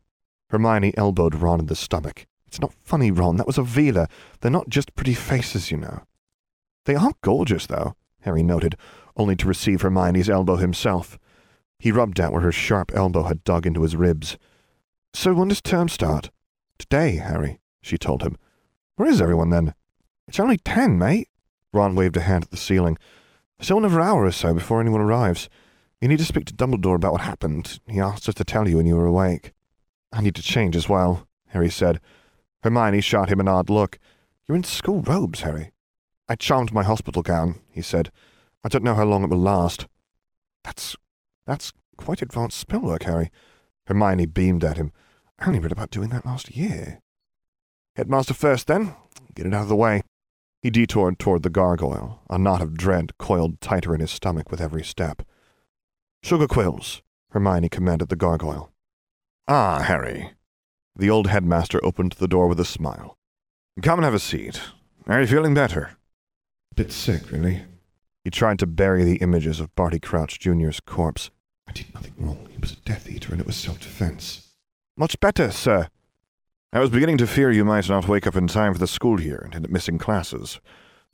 Hermione 0.50 0.94
elbowed 0.96 1.34
Ron 1.34 1.60
in 1.60 1.66
the 1.66 1.74
stomach. 1.74 2.26
It's 2.46 2.60
not 2.60 2.74
funny, 2.84 3.10
Ron. 3.10 3.36
That 3.36 3.46
was 3.46 3.58
a 3.58 3.62
Veela. 3.62 4.08
They're 4.40 4.50
not 4.50 4.68
just 4.68 4.94
pretty 4.94 5.14
faces, 5.14 5.70
you 5.70 5.78
know. 5.78 6.02
They 6.84 6.94
are 6.94 7.14
gorgeous, 7.22 7.66
though, 7.66 7.96
Harry 8.20 8.42
noted, 8.42 8.76
only 9.16 9.34
to 9.36 9.48
receive 9.48 9.80
Hermione's 9.80 10.28
elbow 10.28 10.56
himself. 10.56 11.18
He 11.78 11.90
rubbed 11.90 12.20
out 12.20 12.32
where 12.32 12.42
her 12.42 12.52
sharp 12.52 12.92
elbow 12.94 13.22
had 13.22 13.42
dug 13.42 13.66
into 13.66 13.82
his 13.82 13.96
ribs. 13.96 14.36
So 15.14 15.34
when 15.34 15.48
does 15.48 15.60
term 15.60 15.88
start? 15.88 16.30
Today, 16.78 17.16
Harry, 17.16 17.60
she 17.80 17.98
told 17.98 18.22
him. 18.22 18.36
Where 18.96 19.08
is 19.08 19.20
everyone 19.20 19.50
then? 19.50 19.74
It's 20.26 20.40
only 20.40 20.56
ten, 20.56 20.98
mate. 20.98 21.28
Ron 21.72 21.94
waved 21.94 22.16
a 22.16 22.20
hand 22.20 22.44
at 22.44 22.50
the 22.50 22.56
ceiling. 22.56 22.98
Still 23.60 23.78
another 23.78 24.00
hour 24.00 24.24
or 24.24 24.32
so 24.32 24.54
before 24.54 24.80
anyone 24.80 25.00
arrives. 25.00 25.48
You 26.00 26.08
need 26.08 26.18
to 26.18 26.24
speak 26.24 26.46
to 26.46 26.54
Dumbledore 26.54 26.96
about 26.96 27.12
what 27.12 27.20
happened. 27.20 27.78
He 27.86 28.00
asked 28.00 28.28
us 28.28 28.34
to 28.36 28.44
tell 28.44 28.68
you 28.68 28.76
when 28.76 28.86
you 28.86 28.96
were 28.96 29.06
awake. 29.06 29.52
I 30.12 30.20
need 30.20 30.34
to 30.34 30.42
change 30.42 30.74
as 30.74 30.88
well, 30.88 31.28
Harry 31.48 31.70
said. 31.70 32.00
Hermione 32.62 33.00
shot 33.00 33.28
him 33.28 33.40
an 33.40 33.48
odd 33.48 33.70
look. 33.70 33.98
You're 34.46 34.56
in 34.56 34.64
school 34.64 35.02
robes, 35.02 35.42
Harry. 35.42 35.72
I 36.28 36.34
charmed 36.34 36.72
my 36.72 36.82
hospital 36.82 37.22
gown, 37.22 37.60
he 37.70 37.82
said. 37.82 38.10
I 38.64 38.68
don't 38.68 38.84
know 38.84 38.94
how 38.94 39.04
long 39.04 39.22
it 39.22 39.30
will 39.30 39.38
last. 39.38 39.86
That's 40.64 40.96
that's 41.46 41.72
quite 41.96 42.22
advanced 42.22 42.58
spellwork, 42.58 43.04
Harry. 43.04 43.30
Hermione 43.86 44.26
beamed 44.26 44.64
at 44.64 44.76
him. 44.76 44.92
I 45.38 45.46
only 45.46 45.58
read 45.58 45.72
about 45.72 45.90
doing 45.90 46.10
that 46.10 46.26
last 46.26 46.54
year. 46.56 47.00
Headmaster 47.96 48.34
first, 48.34 48.66
then. 48.66 48.94
Get 49.34 49.46
it 49.46 49.54
out 49.54 49.62
of 49.62 49.68
the 49.68 49.76
way. 49.76 50.02
He 50.62 50.70
detoured 50.70 51.18
toward 51.18 51.42
the 51.42 51.50
gargoyle, 51.50 52.20
a 52.30 52.38
knot 52.38 52.62
of 52.62 52.76
dread 52.76 53.18
coiled 53.18 53.60
tighter 53.60 53.94
in 53.94 54.00
his 54.00 54.10
stomach 54.10 54.50
with 54.50 54.60
every 54.60 54.84
step. 54.84 55.22
Sugar 56.22 56.46
quills, 56.46 57.02
Hermione 57.30 57.68
commanded 57.68 58.08
the 58.08 58.16
gargoyle. 58.16 58.70
Ah, 59.48 59.80
Harry. 59.80 60.30
The 60.94 61.10
old 61.10 61.26
headmaster 61.26 61.84
opened 61.84 62.12
the 62.12 62.28
door 62.28 62.46
with 62.46 62.60
a 62.60 62.64
smile. 62.64 63.16
Come 63.82 63.98
and 63.98 64.04
have 64.04 64.14
a 64.14 64.20
seat. 64.20 64.60
Are 65.06 65.20
you 65.20 65.26
feeling 65.26 65.54
better? 65.54 65.96
A 66.70 66.74
bit 66.76 66.92
sick, 66.92 67.32
really. 67.32 67.62
He 68.22 68.30
tried 68.30 68.60
to 68.60 68.66
bury 68.66 69.02
the 69.02 69.16
images 69.16 69.58
of 69.58 69.74
Barty 69.74 69.98
Crouch 69.98 70.38
Jr.'s 70.38 70.78
corpse. 70.78 71.30
I 71.72 71.74
did 71.74 71.94
nothing 71.94 72.12
wrong. 72.18 72.48
He 72.50 72.58
was 72.58 72.72
a 72.72 72.76
Death 72.76 73.08
Eater, 73.08 73.32
and 73.32 73.40
it 73.40 73.46
was 73.46 73.56
self-defense. 73.56 74.46
Much 74.94 75.18
better, 75.20 75.50
sir. 75.50 75.88
I 76.70 76.80
was 76.80 76.90
beginning 76.90 77.16
to 77.16 77.26
fear 77.26 77.50
you 77.50 77.64
might 77.64 77.88
not 77.88 78.06
wake 78.06 78.26
up 78.26 78.36
in 78.36 78.46
time 78.46 78.74
for 78.74 78.78
the 78.78 78.86
school 78.86 79.18
year 79.18 79.40
and 79.42 79.54
end 79.54 79.64
up 79.64 79.70
missing 79.70 79.96
classes. 79.96 80.60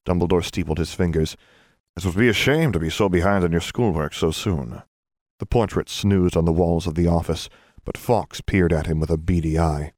Dumbledore 0.05 0.45
steepled 0.45 0.79
his 0.79 0.93
fingers. 0.93 1.37
It 1.97 2.05
would 2.05 2.17
be 2.17 2.29
a 2.29 2.33
shame 2.33 2.73
to 2.73 2.81
be 2.81 2.91
so 2.91 3.09
behind 3.09 3.45
on 3.45 3.53
your 3.53 3.61
schoolwork 3.61 4.15
so 4.15 4.33
soon. 4.33 4.83
The 5.39 5.47
portrait 5.47 5.89
snoozed 5.89 6.37
on 6.37 6.45
the 6.45 6.51
walls 6.51 6.89
of 6.89 6.97
the 6.97 7.07
office, 7.07 7.49
but 7.85 7.97
Fawkes 7.97 8.41
peered 8.41 8.73
at 8.73 8.87
him 8.87 8.99
with 8.99 9.11
a 9.11 9.17
beady 9.17 9.61
eye. 9.61 9.93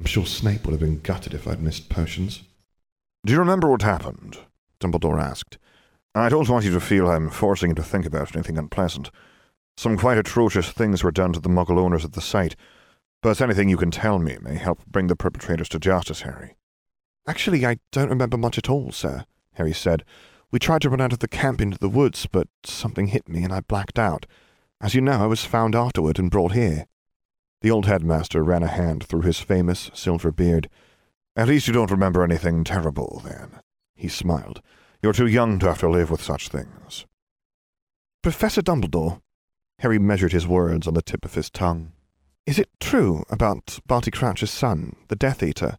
I'm 0.00 0.06
sure 0.06 0.26
Snape 0.26 0.64
would 0.64 0.72
have 0.72 0.80
been 0.80 0.98
gutted 0.98 1.32
if 1.32 1.46
I'd 1.46 1.62
missed 1.62 1.88
potions. 1.88 2.42
Do 3.24 3.32
you 3.32 3.38
remember 3.38 3.70
what 3.70 3.82
happened? 3.82 4.38
Dumbledore 4.80 5.22
asked. 5.22 5.58
I 6.12 6.28
don't 6.28 6.48
want 6.48 6.64
you 6.64 6.72
to 6.72 6.80
feel 6.80 7.08
I'm 7.08 7.30
forcing 7.30 7.70
you 7.70 7.76
to 7.76 7.84
think 7.84 8.04
about 8.04 8.34
anything 8.34 8.58
unpleasant. 8.58 9.12
Some 9.76 9.96
quite 9.96 10.18
atrocious 10.18 10.70
things 10.70 11.02
were 11.02 11.10
done 11.10 11.32
to 11.32 11.40
the 11.40 11.48
Muggle 11.48 11.78
owners 11.78 12.04
at 12.04 12.12
the 12.12 12.20
site, 12.20 12.56
but 13.22 13.40
anything 13.40 13.68
you 13.68 13.76
can 13.76 13.90
tell 13.90 14.18
me 14.18 14.36
may 14.40 14.56
help 14.56 14.84
bring 14.86 15.06
the 15.06 15.16
perpetrators 15.16 15.68
to 15.70 15.78
justice, 15.78 16.22
Harry. 16.22 16.56
Actually, 17.26 17.64
I 17.64 17.78
don't 17.92 18.10
remember 18.10 18.36
much 18.36 18.58
at 18.58 18.68
all, 18.68 18.90
sir, 18.90 19.24
Harry 19.54 19.72
said. 19.72 20.04
We 20.50 20.58
tried 20.58 20.82
to 20.82 20.90
run 20.90 21.00
out 21.00 21.12
of 21.12 21.20
the 21.20 21.28
camp 21.28 21.60
into 21.60 21.78
the 21.78 21.88
woods, 21.88 22.26
but 22.30 22.48
something 22.64 23.06
hit 23.06 23.28
me 23.28 23.44
and 23.44 23.52
I 23.52 23.60
blacked 23.60 23.98
out. 23.98 24.26
As 24.80 24.94
you 24.94 25.00
know, 25.00 25.22
I 25.22 25.26
was 25.26 25.44
found 25.44 25.74
afterward 25.74 26.18
and 26.18 26.30
brought 26.30 26.52
here. 26.52 26.86
The 27.60 27.70
old 27.70 27.86
headmaster 27.86 28.42
ran 28.42 28.64
a 28.64 28.68
hand 28.68 29.04
through 29.04 29.22
his 29.22 29.38
famous 29.38 29.90
silver 29.94 30.32
beard. 30.32 30.68
At 31.36 31.46
least 31.48 31.68
you 31.68 31.72
don't 31.72 31.90
remember 31.90 32.24
anything 32.24 32.64
terrible, 32.64 33.22
then. 33.24 33.60
He 33.94 34.08
smiled. 34.08 34.60
You're 35.00 35.12
too 35.12 35.28
young 35.28 35.60
to 35.60 35.66
have 35.68 35.78
to 35.78 35.88
live 35.88 36.10
with 36.10 36.22
such 36.22 36.48
things. 36.48 37.06
Professor 38.20 38.62
Dumbledore, 38.62 39.20
Harry 39.82 39.98
measured 39.98 40.30
his 40.30 40.46
words 40.46 40.86
on 40.86 40.94
the 40.94 41.02
tip 41.02 41.24
of 41.24 41.34
his 41.34 41.50
tongue. 41.50 41.90
Is 42.46 42.56
it 42.56 42.70
true 42.78 43.24
about 43.28 43.80
Barty 43.84 44.12
Crouch's 44.12 44.52
son, 44.52 44.94
the 45.08 45.16
Death 45.16 45.42
Eater? 45.42 45.76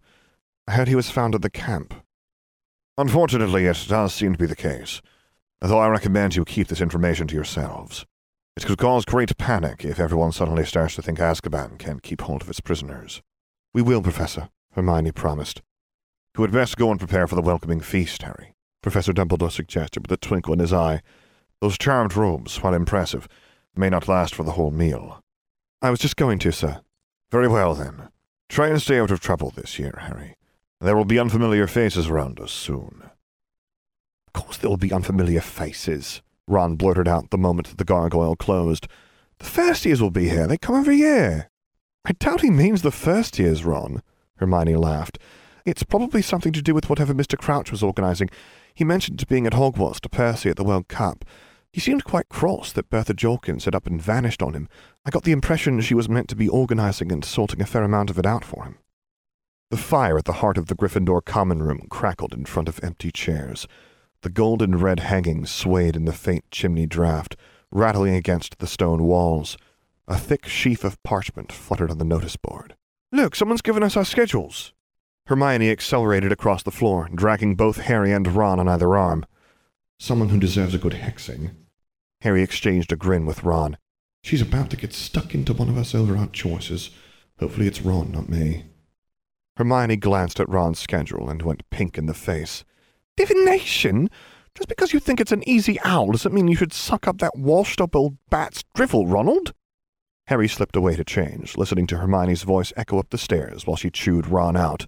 I 0.68 0.74
heard 0.74 0.90
he 0.90 0.96
was 0.96 1.10
found 1.10 1.36
at 1.36 1.42
the 1.42 1.50
camp. 1.50 1.94
Unfortunately, 2.98 3.66
it 3.66 3.86
does 3.88 4.14
seem 4.14 4.34
to 4.34 4.38
be 4.38 4.46
the 4.46 4.58
case, 4.58 5.02
though 5.62 5.80
I 5.80 5.88
recommend 5.88 6.36
you 6.36 6.44
keep 6.44 6.68
this 6.68 6.82
information 6.82 7.28
to 7.28 7.36
yourselves. 7.36 8.06
It 8.58 8.66
could 8.66 8.78
cause 8.78 9.06
great 9.06 9.38
panic 9.38 9.86
if 9.86 10.02
everyone 10.02 10.34
suddenly 10.34 10.66
starts 10.66 10.96
to 10.96 11.02
think 11.02 11.20
Azkaban 11.20 11.80
can't 11.80 12.04
keep 12.04 12.20
hold 12.20 12.42
of 12.42 12.50
its 12.50 12.60
prisoners. 12.60 13.22
We 13.74 13.82
will, 13.82 14.02
Professor, 14.02 14.50
Hermione 14.74 15.14
promised. 15.14 15.62
You 16.38 16.42
had 16.42 16.52
best 16.52 16.76
go 16.76 16.92
and 16.92 17.00
prepare 17.00 17.26
for 17.26 17.36
the 17.36 17.42
welcoming 17.42 17.80
feast, 17.80 18.22
Harry, 18.24 18.54
Professor 18.82 19.14
Dumbledore 19.14 19.50
suggested 19.50 20.02
with 20.02 20.12
a 20.12 20.18
twinkle 20.18 20.52
in 20.52 20.60
his 20.60 20.74
eye. 20.74 21.02
Those 21.62 21.78
charmed 21.78 22.18
robes, 22.18 22.62
while 22.62 22.74
impressive, 22.74 23.30
may 23.76 23.90
not 23.90 24.08
last 24.08 24.36
for 24.36 24.44
the 24.44 24.52
whole 24.52 24.72
meal. 24.72 25.22
I 25.82 25.90
was 25.90 26.00
just 26.00 26.16
going 26.16 26.40
to, 26.40 26.52
sir. 26.52 26.82
Very 27.32 27.48
well, 27.48 27.74
then. 27.74 28.10
Try 28.50 28.70
and 28.70 28.82
stay 28.82 29.00
out 29.00 29.12
of 29.12 29.20
trouble 29.20 29.52
this 29.52 29.80
year, 29.80 29.98
Harry. 30.02 30.36
There 30.80 30.96
will 30.96 31.06
be 31.06 31.20
unfamiliar 31.20 31.68
faces 31.68 32.08
around 32.08 32.40
us 32.40 32.52
soon. 32.52 33.04
Of 34.28 34.34
course 34.34 34.58
there 34.58 34.70
will 34.70 34.78
be 34.78 34.92
unfamiliar 34.92 35.42
faces, 35.42 36.22
Ron 36.48 36.76
blurted 36.76 37.08
out 37.08 37.30
the 37.30 37.38
moment 37.38 37.78
the 37.78 37.86
gargoyle 37.86 38.36
closed. 38.36 38.88
The 39.40 39.46
first 39.46 39.86
years 39.86 40.02
will 40.02 40.12
be 40.12 40.30
here. 40.30 40.48
They 40.48 40.58
come 40.58 40.76
every 40.76 40.98
year. 40.98 41.50
I 42.06 42.12
doubt 42.14 42.42
he 42.42 42.50
means 42.50 42.82
the 42.82 42.92
first 42.92 43.40
years, 43.40 43.64
Ron, 43.64 44.02
Hermione 44.38 44.76
laughed. 44.76 45.20
It's 45.66 45.84
probably 45.84 46.22
something 46.22 46.52
to 46.52 46.62
do 46.62 46.74
with 46.74 46.90
whatever 46.90 47.14
Mr. 47.14 47.38
Crouch 47.38 47.72
was 47.72 47.82
organizing. 47.82 48.30
He 48.74 48.84
mentioned 48.84 49.26
being 49.28 49.48
at 49.48 49.54
Hogwarts 49.54 50.02
to 50.02 50.10
Percy 50.10 50.50
at 50.50 50.58
the 50.58 50.64
World 50.64 50.90
Cup. 50.90 51.24
He 51.74 51.80
seemed 51.82 52.04
quite 52.04 52.30
cross 52.30 52.72
that 52.74 52.92
Bertha 52.92 53.16
Jorkins 53.16 53.66
had 53.66 53.74
up 53.74 53.88
and 53.88 54.00
vanished 54.00 54.44
on 54.44 54.54
him. 54.54 54.70
I 55.04 55.10
got 55.10 55.24
the 55.24 55.32
impression 55.32 55.82
she 55.82 55.96
was 55.96 56.08
meant 56.08 56.30
to 56.30 56.36
be 56.36 56.48
organizing 56.48 57.12
and 57.12 57.26
sorting 57.26 57.64
a 57.64 57.66
fair 57.66 57.82
amount 57.84 58.12
of 58.12 58.20
it 58.20 58.28
out 58.28 58.46
for 58.46 58.64
him. 58.64 58.78
The 59.72 59.78
fire 59.78 60.20
at 60.20 60.26
the 60.26 60.34
heart 60.34 60.60
of 60.60 60.68
the 60.68 60.76
Gryffindor 60.76 61.26
common 61.26 61.64
room 61.64 61.88
crackled 61.90 62.32
in 62.32 62.46
front 62.46 62.70
of 62.70 62.80
empty 62.84 63.12
chairs. 63.12 63.68
The 64.22 64.30
golden 64.30 64.78
red 64.78 65.00
hangings 65.00 65.50
swayed 65.50 65.96
in 65.96 66.06
the 66.06 66.14
faint 66.14 66.46
chimney 66.52 66.86
draught, 66.86 67.36
rattling 67.72 68.14
against 68.14 68.60
the 68.60 68.68
stone 68.68 69.02
walls. 69.02 69.58
A 70.08 70.16
thick 70.16 70.46
sheaf 70.46 70.84
of 70.84 71.02
parchment 71.02 71.52
fluttered 71.52 71.90
on 71.90 71.98
the 71.98 72.06
notice 72.06 72.36
board. 72.36 72.76
Look, 73.12 73.36
someone's 73.36 73.64
given 73.64 73.82
us 73.82 73.98
our 73.98 74.06
schedules. 74.06 74.74
Hermione 75.26 75.72
accelerated 75.72 76.32
across 76.32 76.62
the 76.62 76.70
floor, 76.70 77.10
dragging 77.16 77.56
both 77.56 77.78
Harry 77.78 78.12
and 78.12 78.28
Ron 78.28 78.60
on 78.60 78.68
either 78.68 78.96
arm. 78.96 79.26
Someone 79.98 80.30
who 80.30 80.40
deserves 80.40 80.76
a 80.76 80.78
good 80.78 80.94
hexing. 80.94 81.56
Harry 82.24 82.42
exchanged 82.42 82.90
a 82.94 82.96
grin 82.96 83.26
with 83.26 83.44
Ron. 83.44 83.76
She's 84.24 84.42
about 84.42 84.70
to 84.70 84.78
get 84.78 84.94
stuck 84.94 85.36
into 85.36 85.54
one 85.54 85.68
of 85.68 85.78
us 85.78 85.94
over 85.94 86.16
our 86.16 86.28
choices. 86.28 86.90
Hopefully 87.40 87.68
it's 87.68 87.82
Ron, 87.82 88.14
not 88.14 88.30
me. 88.30 88.64
Hermione 89.58 89.98
glanced 89.98 90.40
at 90.40 90.48
Ron's 90.48 90.80
schedule 90.80 91.30
and 91.30 91.42
went 91.42 91.70
pink 91.70 91.98
in 91.98 92.06
the 92.06 92.14
face. 92.14 92.64
Divination? 93.18 94.10
Just 94.56 94.70
because 94.70 94.94
you 94.94 95.02
think 95.02 95.20
it's 95.20 95.34
an 95.34 95.48
easy 95.48 95.78
owl 95.82 96.14
doesn't 96.14 96.34
mean 96.34 96.48
you 96.48 96.56
should 96.56 96.72
suck 96.72 97.10
up 97.10 97.18
that 97.18 97.38
washed-up 97.38 97.94
old 97.94 98.16
bat's 98.30 98.64
drivel, 98.74 99.06
Ronald. 99.06 99.54
Harry 100.28 100.48
slipped 100.48 100.78
away 100.78 100.96
to 100.96 101.04
change, 101.04 101.58
listening 101.58 101.88
to 101.88 101.98
Hermione's 101.98 102.44
voice 102.44 102.72
echo 102.78 103.00
up 103.00 103.10
the 103.10 103.18
stairs 103.18 103.68
while 103.68 103.76
she 103.76 103.90
chewed 103.90 104.28
Ron 104.28 104.56
out. 104.56 104.88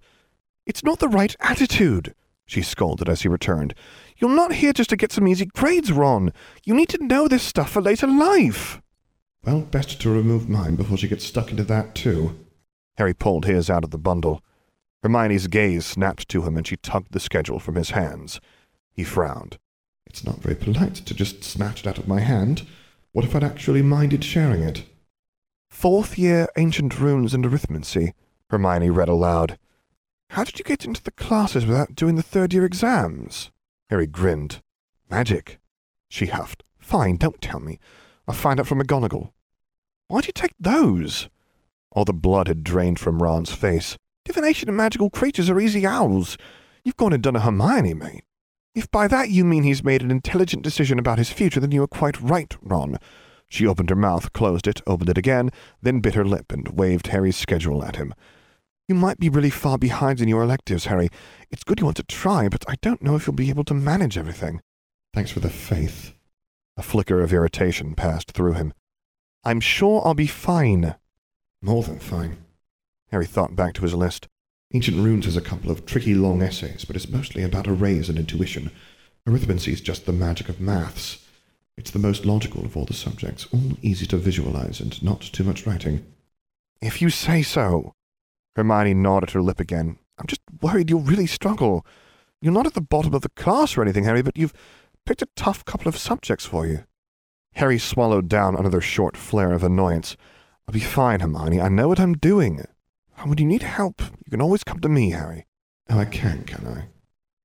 It's 0.65 0.86
not 0.86 1.00
the 1.00 1.10
right 1.10 1.36
attitude, 1.42 2.15
she 2.45 2.61
scolded 2.61 3.09
as 3.09 3.21
he 3.21 3.27
returned. 3.27 3.73
You're 4.17 4.35
not 4.35 4.53
here 4.53 4.73
just 4.73 4.89
to 4.91 4.97
get 4.97 5.11
some 5.11 5.27
easy 5.27 5.45
grades, 5.45 5.91
Ron. 5.91 6.31
You 6.63 6.73
need 6.73 6.89
to 6.89 7.03
know 7.03 7.27
this 7.27 7.43
stuff 7.43 7.71
for 7.71 7.81
later 7.81 8.07
life. 8.07 8.81
Well, 9.43 9.61
best 9.61 10.01
to 10.01 10.09
remove 10.09 10.49
mine 10.49 10.75
before 10.75 10.97
she 10.97 11.07
gets 11.07 11.25
stuck 11.25 11.51
into 11.51 11.63
that, 11.65 11.95
too. 11.95 12.37
Harry 12.97 13.13
pulled 13.13 13.45
his 13.45 13.69
out 13.69 13.83
of 13.83 13.91
the 13.91 13.97
bundle. 13.97 14.41
Hermione's 15.03 15.47
gaze 15.47 15.85
snapped 15.85 16.27
to 16.29 16.43
him 16.43 16.57
and 16.57 16.65
she 16.65 16.77
tugged 16.77 17.11
the 17.11 17.19
schedule 17.19 17.59
from 17.59 17.75
his 17.75 17.91
hands. 17.91 18.39
He 18.91 19.03
frowned. 19.03 19.59
It's 20.07 20.23
not 20.23 20.39
very 20.39 20.55
polite 20.55 20.95
to 20.95 21.13
just 21.13 21.43
snatch 21.43 21.81
it 21.81 21.87
out 21.87 21.97
of 21.97 22.07
my 22.07 22.21
hand. 22.21 22.63
What 23.11 23.25
if 23.25 23.35
I'd 23.35 23.43
actually 23.43 23.81
minded 23.81 24.23
sharing 24.23 24.61
it? 24.61 24.83
Fourth 25.69 26.17
year 26.17 26.47
ancient 26.57 26.99
runes 26.99 27.33
and 27.33 27.45
arithmancy, 27.45 28.13
Hermione 28.49 28.89
read 28.89 29.09
aloud. 29.09 29.59
How 30.32 30.44
did 30.44 30.60
you 30.60 30.65
get 30.65 30.86
into 30.86 31.03
the 31.03 31.12
classes 31.12 31.65
without 31.65 31.96
doing 31.96 32.15
the 32.15 32.24
third 32.24 32.53
year 32.53 32.65
exams? 32.65 33.51
Harry 33.89 34.08
grinned. 34.08 34.62
Magic, 35.10 35.60
she 36.10 36.25
huffed. 36.27 36.63
Fine, 36.79 37.17
don't 37.17 37.41
tell 37.41 37.60
me. 37.60 37.79
I'll 38.27 38.36
find 38.36 38.60
out 38.60 38.67
from 38.67 38.82
McGonagall. 38.82 39.32
Why'd 40.08 40.27
you 40.27 40.34
take 40.34 40.53
those? 40.60 41.29
All 41.91 42.05
the 42.05 42.13
blood 42.13 42.48
had 42.48 42.63
drained 42.63 43.00
from 43.00 43.24
Ron's 43.24 43.51
face. 43.51 43.98
Divination 44.25 44.67
and 44.70 44.77
magical 44.77 45.10
creatures 45.10 45.50
are 45.50 45.60
easy 45.60 45.86
owls. 45.86 46.38
You've 46.84 46.98
gone 46.98 47.13
and 47.13 47.24
done 47.24 47.36
a 47.36 47.39
Hermione, 47.39 47.94
mate. 47.94 48.24
If 48.74 48.91
by 48.91 49.08
that 49.08 49.29
you 49.29 49.46
mean 49.46 49.63
he's 49.63 49.84
made 49.84 50.01
an 50.01 50.12
intelligent 50.12 50.63
decision 50.63 51.00
about 51.00 51.17
his 51.17 51.32
future, 51.32 51.60
then 51.60 51.72
you 51.72 51.82
are 51.84 51.88
quite 51.88 52.20
right, 52.22 52.53
Ron. 52.62 52.98
She 53.48 53.65
opened 53.65 53.89
her 53.89 53.96
mouth, 53.96 54.34
closed 54.34 54.67
it, 54.67 54.82
opened 54.86 55.10
it 55.10 55.17
again, 55.17 55.50
then 55.82 56.01
bit 56.01 56.15
her 56.15 56.25
lip 56.25 56.51
and 56.51 56.67
waved 56.70 57.08
Harry's 57.08 57.38
schedule 57.38 57.86
at 57.86 57.96
him. 57.96 58.13
You 58.88 58.94
might 58.94 59.18
be 59.18 59.30
really 59.30 59.50
far 59.50 59.80
behind 59.80 60.22
in 60.22 60.27
your 60.27 60.44
electives, 60.44 60.86
Harry. 60.86 61.10
It's 61.50 61.63
good 61.63 61.80
you 61.80 61.86
want 61.86 61.98
to 61.98 62.04
try, 62.04 62.48
but 62.50 62.63
I 62.70 62.75
don't 62.84 63.01
know 63.01 63.15
if 63.15 63.25
you'll 63.25 63.36
be 63.36 63.50
able 63.50 63.63
to 63.63 63.74
manage 63.74 64.15
everything. 64.15 64.62
Thanks 65.12 65.32
for 65.32 65.39
the 65.39 65.50
faith. 65.50 66.13
A 66.77 66.84
flicker 66.84 67.22
of 67.22 67.34
irritation 67.34 67.96
passed 67.96 68.32
through 68.32 68.54
him. 68.54 68.74
I'm 69.44 69.60
sure 69.60 70.04
I'll 70.06 70.13
be 70.13 70.27
fine. 70.27 70.96
More 71.62 71.82
than 71.82 72.00
fine. 72.00 72.38
Harry 73.12 73.25
thought 73.25 73.56
back 73.56 73.74
to 73.75 73.82
his 73.82 73.96
list. 73.96 74.27
Ancient 74.74 74.98
Runes 74.98 75.25
has 75.25 75.38
a 75.38 75.42
couple 75.42 75.72
of 75.72 75.86
tricky 75.86 76.13
long 76.13 76.44
essays, 76.44 76.86
but 76.86 76.96
it's 76.96 77.10
mostly 77.10 77.42
about 77.42 77.68
arrays 77.68 78.10
and 78.10 78.20
intuition. 78.20 78.70
Arithmancy 79.27 79.74
is 79.74 79.82
just 79.82 80.06
the 80.06 80.13
magic 80.13 80.48
of 80.48 80.60
maths. 80.60 81.25
It's 81.75 81.92
the 81.92 82.00
most 82.00 82.25
logical 82.25 82.63
of 82.65 82.77
all 82.77 82.86
the 82.86 82.94
subjects, 82.94 83.48
all 83.51 83.77
easy 83.82 84.06
to 84.08 84.18
visualize 84.18 84.80
and 84.80 85.01
not 85.01 85.22
too 85.22 85.44
much 85.44 85.65
writing. 85.65 86.06
If 86.82 87.01
you 87.01 87.10
say 87.10 87.42
so. 87.42 87.94
Hermione 88.55 88.93
gnawed 88.93 89.24
at 89.24 89.31
her 89.31 89.41
lip 89.41 89.59
again. 89.59 89.97
I'm 90.17 90.27
just 90.27 90.41
worried 90.62 90.89
you'll 90.89 91.01
really 91.01 91.27
struggle. 91.27 91.85
You're 92.41 92.53
not 92.53 92.67
at 92.67 92.74
the 92.74 92.81
bottom 92.81 93.13
of 93.13 93.21
the 93.21 93.29
class 93.29 93.75
or 93.75 93.81
anything, 93.81 94.05
Harry, 94.05 94.21
but 94.21 94.38
you've 94.38 94.53
picked 95.05 95.21
a 95.21 95.27
tough 95.35 95.65
couple 95.65 95.88
of 95.88 95.97
subjects 95.97 96.45
for 96.45 96.65
you. 96.65 96.85
Harry 97.55 97.77
swallowed 97.79 98.27
down 98.27 98.55
another 98.55 98.81
short 98.81 99.15
flare 99.15 99.53
of 99.53 99.63
annoyance. 99.63 100.17
I'll 100.67 100.74
be 100.74 100.79
fine, 100.79 101.19
Hermione. 101.19 101.62
I 101.62 101.69
know 101.69 101.88
what 101.88 102.00
I'm 102.00 102.13
doing. 102.13 102.65
And 103.17 103.29
When 103.29 103.38
you 103.38 103.45
need 103.45 103.63
help, 103.63 104.01
you 104.01 104.31
can 104.31 104.41
always 104.41 104.63
come 104.63 104.79
to 104.79 104.89
me, 104.89 105.12
Harry. 105.12 105.45
Oh, 105.89 106.00
I 106.00 106.05
can, 106.05 106.43
can 106.43 106.67
I? 106.67 106.88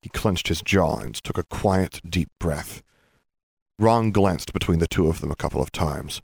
He 0.02 0.09
clenched 0.09 0.49
his 0.49 0.62
jaw 0.62 0.99
and 0.99 1.14
took 1.14 1.38
a 1.38 1.45
quiet, 1.45 2.00
deep 2.09 2.31
breath. 2.38 2.83
Ron 3.79 4.11
glanced 4.11 4.52
between 4.52 4.79
the 4.79 4.88
two 4.88 5.09
of 5.09 5.21
them 5.21 5.31
a 5.31 5.37
couple 5.37 5.62
of 5.62 5.73
times. 5.73 6.21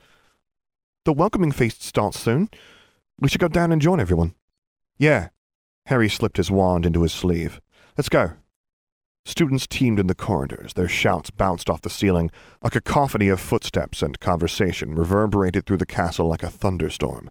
The 1.05 1.13
welcoming 1.13 1.53
feast 1.53 1.83
starts 1.83 2.19
soon. 2.19 2.49
We 3.21 3.29
should 3.29 3.41
go 3.41 3.49
down 3.49 3.73
and 3.73 3.81
join 3.81 4.01
everyone. 4.01 4.35
Yeah. 4.99 5.29
Harry 5.87 6.09
slipped 6.09 6.37
his 6.37 6.51
wand 6.51 6.85
into 6.87 7.03
his 7.03 7.13
sleeve. 7.13 7.61
Let's 7.97 8.09
go. 8.09 8.33
Students 9.25 9.67
teemed 9.67 9.99
in 9.99 10.07
the 10.07 10.15
corridors. 10.15 10.75
Their 10.75 10.89
shouts 10.89 11.31
bounced 11.31 11.69
off 11.69 11.83
the 11.83 11.91
ceiling. 11.91 12.31
A 12.63 12.71
cacophony 12.71 13.29
of 13.29 13.41
footsteps 13.41 14.01
and 14.01 14.21
conversation 14.21 14.95
reverberated 14.95 15.67
through 15.67 15.79
the 15.79 15.87
castle 15.87 16.29
like 16.29 16.43
a 16.43 16.51
thunderstorm. 16.51 17.29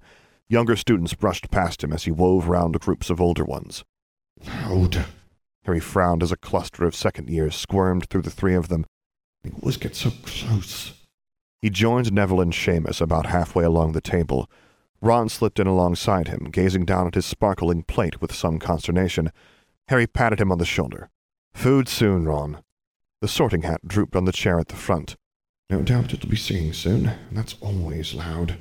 Younger 0.49 0.75
students 0.75 1.13
brushed 1.13 1.49
past 1.51 1.83
him 1.83 1.93
as 1.93 2.03
he 2.03 2.11
wove 2.11 2.47
round 2.47 2.79
groups 2.79 3.09
of 3.09 3.21
older 3.21 3.45
ones. 3.45 3.83
Loud. 4.45 5.05
Harry 5.63 5.79
frowned 5.79 6.21
as 6.21 6.31
a 6.31 6.37
cluster 6.37 6.85
of 6.85 6.95
second 6.95 7.29
years 7.29 7.55
squirmed 7.55 8.09
through 8.09 8.21
the 8.21 8.29
three 8.29 8.55
of 8.55 8.67
them. 8.67 8.85
They 9.43 9.51
always 9.51 9.77
get 9.77 9.95
so 9.95 10.11
close. 10.23 10.93
He 11.61 11.69
joined 11.69 12.11
Neville 12.11 12.41
and 12.41 12.53
Seamus 12.53 13.01
about 13.01 13.27
halfway 13.27 13.63
along 13.63 13.93
the 13.93 14.01
table. 14.01 14.49
Ron 15.05 15.29
slipped 15.29 15.59
in 15.59 15.67
alongside 15.67 16.29
him, 16.29 16.49
gazing 16.51 16.83
down 16.83 17.05
at 17.05 17.13
his 17.13 17.27
sparkling 17.27 17.83
plate 17.83 18.21
with 18.21 18.33
some 18.33 18.57
consternation. 18.57 19.31
Harry 19.87 20.07
patted 20.07 20.41
him 20.41 20.51
on 20.51 20.57
the 20.57 20.65
shoulder. 20.65 21.11
Food 21.53 21.87
soon, 21.87 22.25
Ron. 22.25 22.63
The 23.21 23.27
sorting 23.27 23.61
hat 23.61 23.87
drooped 23.87 24.15
on 24.15 24.25
the 24.25 24.31
chair 24.31 24.59
at 24.59 24.69
the 24.69 24.75
front. 24.75 25.15
No 25.69 25.83
doubt 25.83 26.11
it'll 26.11 26.27
be 26.27 26.35
singing 26.35 26.73
soon, 26.73 27.11
that's 27.31 27.55
always 27.61 28.15
loud. 28.15 28.57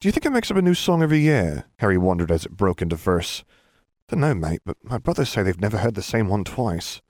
Do 0.00 0.08
you 0.08 0.12
think 0.12 0.26
it 0.26 0.32
makes 0.32 0.50
up 0.50 0.56
a 0.56 0.62
new 0.62 0.74
song 0.74 1.04
every 1.04 1.20
year? 1.20 1.66
Harry 1.78 1.98
wondered 1.98 2.32
as 2.32 2.44
it 2.44 2.56
broke 2.56 2.82
into 2.82 2.96
verse. 2.96 3.44
Dunno, 4.08 4.34
mate, 4.34 4.62
but 4.66 4.76
my 4.82 4.98
brothers 4.98 5.28
say 5.28 5.44
they've 5.44 5.60
never 5.60 5.78
heard 5.78 5.94
the 5.94 6.02
same 6.02 6.26
one 6.26 6.42
twice. 6.42 7.00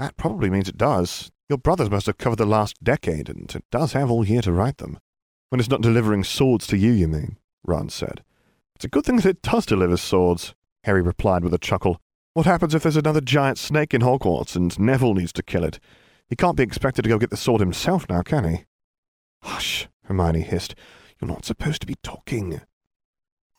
That 0.00 0.16
probably 0.16 0.50
means 0.50 0.68
it 0.68 0.76
does. 0.76 1.30
Your 1.48 1.58
brothers 1.58 1.88
must 1.88 2.06
have 2.06 2.18
covered 2.18 2.40
the 2.40 2.46
last 2.46 2.82
decade, 2.82 3.28
and 3.28 3.48
it 3.54 3.64
does 3.70 3.92
have 3.92 4.10
all 4.10 4.26
year 4.26 4.42
to 4.42 4.50
write 4.50 4.78
them. 4.78 4.98
When 5.50 5.60
it's 5.60 5.70
not 5.70 5.82
delivering 5.82 6.24
swords 6.24 6.66
to 6.66 6.76
you, 6.76 6.90
you 6.90 7.06
mean? 7.06 7.36
Ron 7.64 7.88
said. 7.88 8.22
It's 8.74 8.84
a 8.84 8.88
good 8.88 9.04
thing 9.04 9.16
that 9.16 9.26
it 9.26 9.42
does 9.42 9.66
deliver 9.66 9.96
swords, 9.96 10.54
Harry 10.84 11.02
replied 11.02 11.44
with 11.44 11.54
a 11.54 11.58
chuckle. 11.58 12.00
What 12.34 12.46
happens 12.46 12.74
if 12.74 12.82
there's 12.82 12.96
another 12.96 13.20
giant 13.20 13.58
snake 13.58 13.92
in 13.92 14.00
Hogwarts 14.00 14.56
and 14.56 14.78
Neville 14.78 15.14
needs 15.14 15.32
to 15.34 15.42
kill 15.42 15.64
it? 15.64 15.78
He 16.28 16.36
can't 16.36 16.56
be 16.56 16.62
expected 16.62 17.02
to 17.02 17.08
go 17.08 17.18
get 17.18 17.30
the 17.30 17.36
sword 17.36 17.60
himself 17.60 18.06
now, 18.08 18.22
can 18.22 18.44
he? 18.44 18.64
Hush, 19.42 19.88
Hermione 20.04 20.40
hissed. 20.40 20.74
You're 21.20 21.28
not 21.28 21.44
supposed 21.44 21.82
to 21.82 21.86
be 21.86 21.96
talking. 22.02 22.62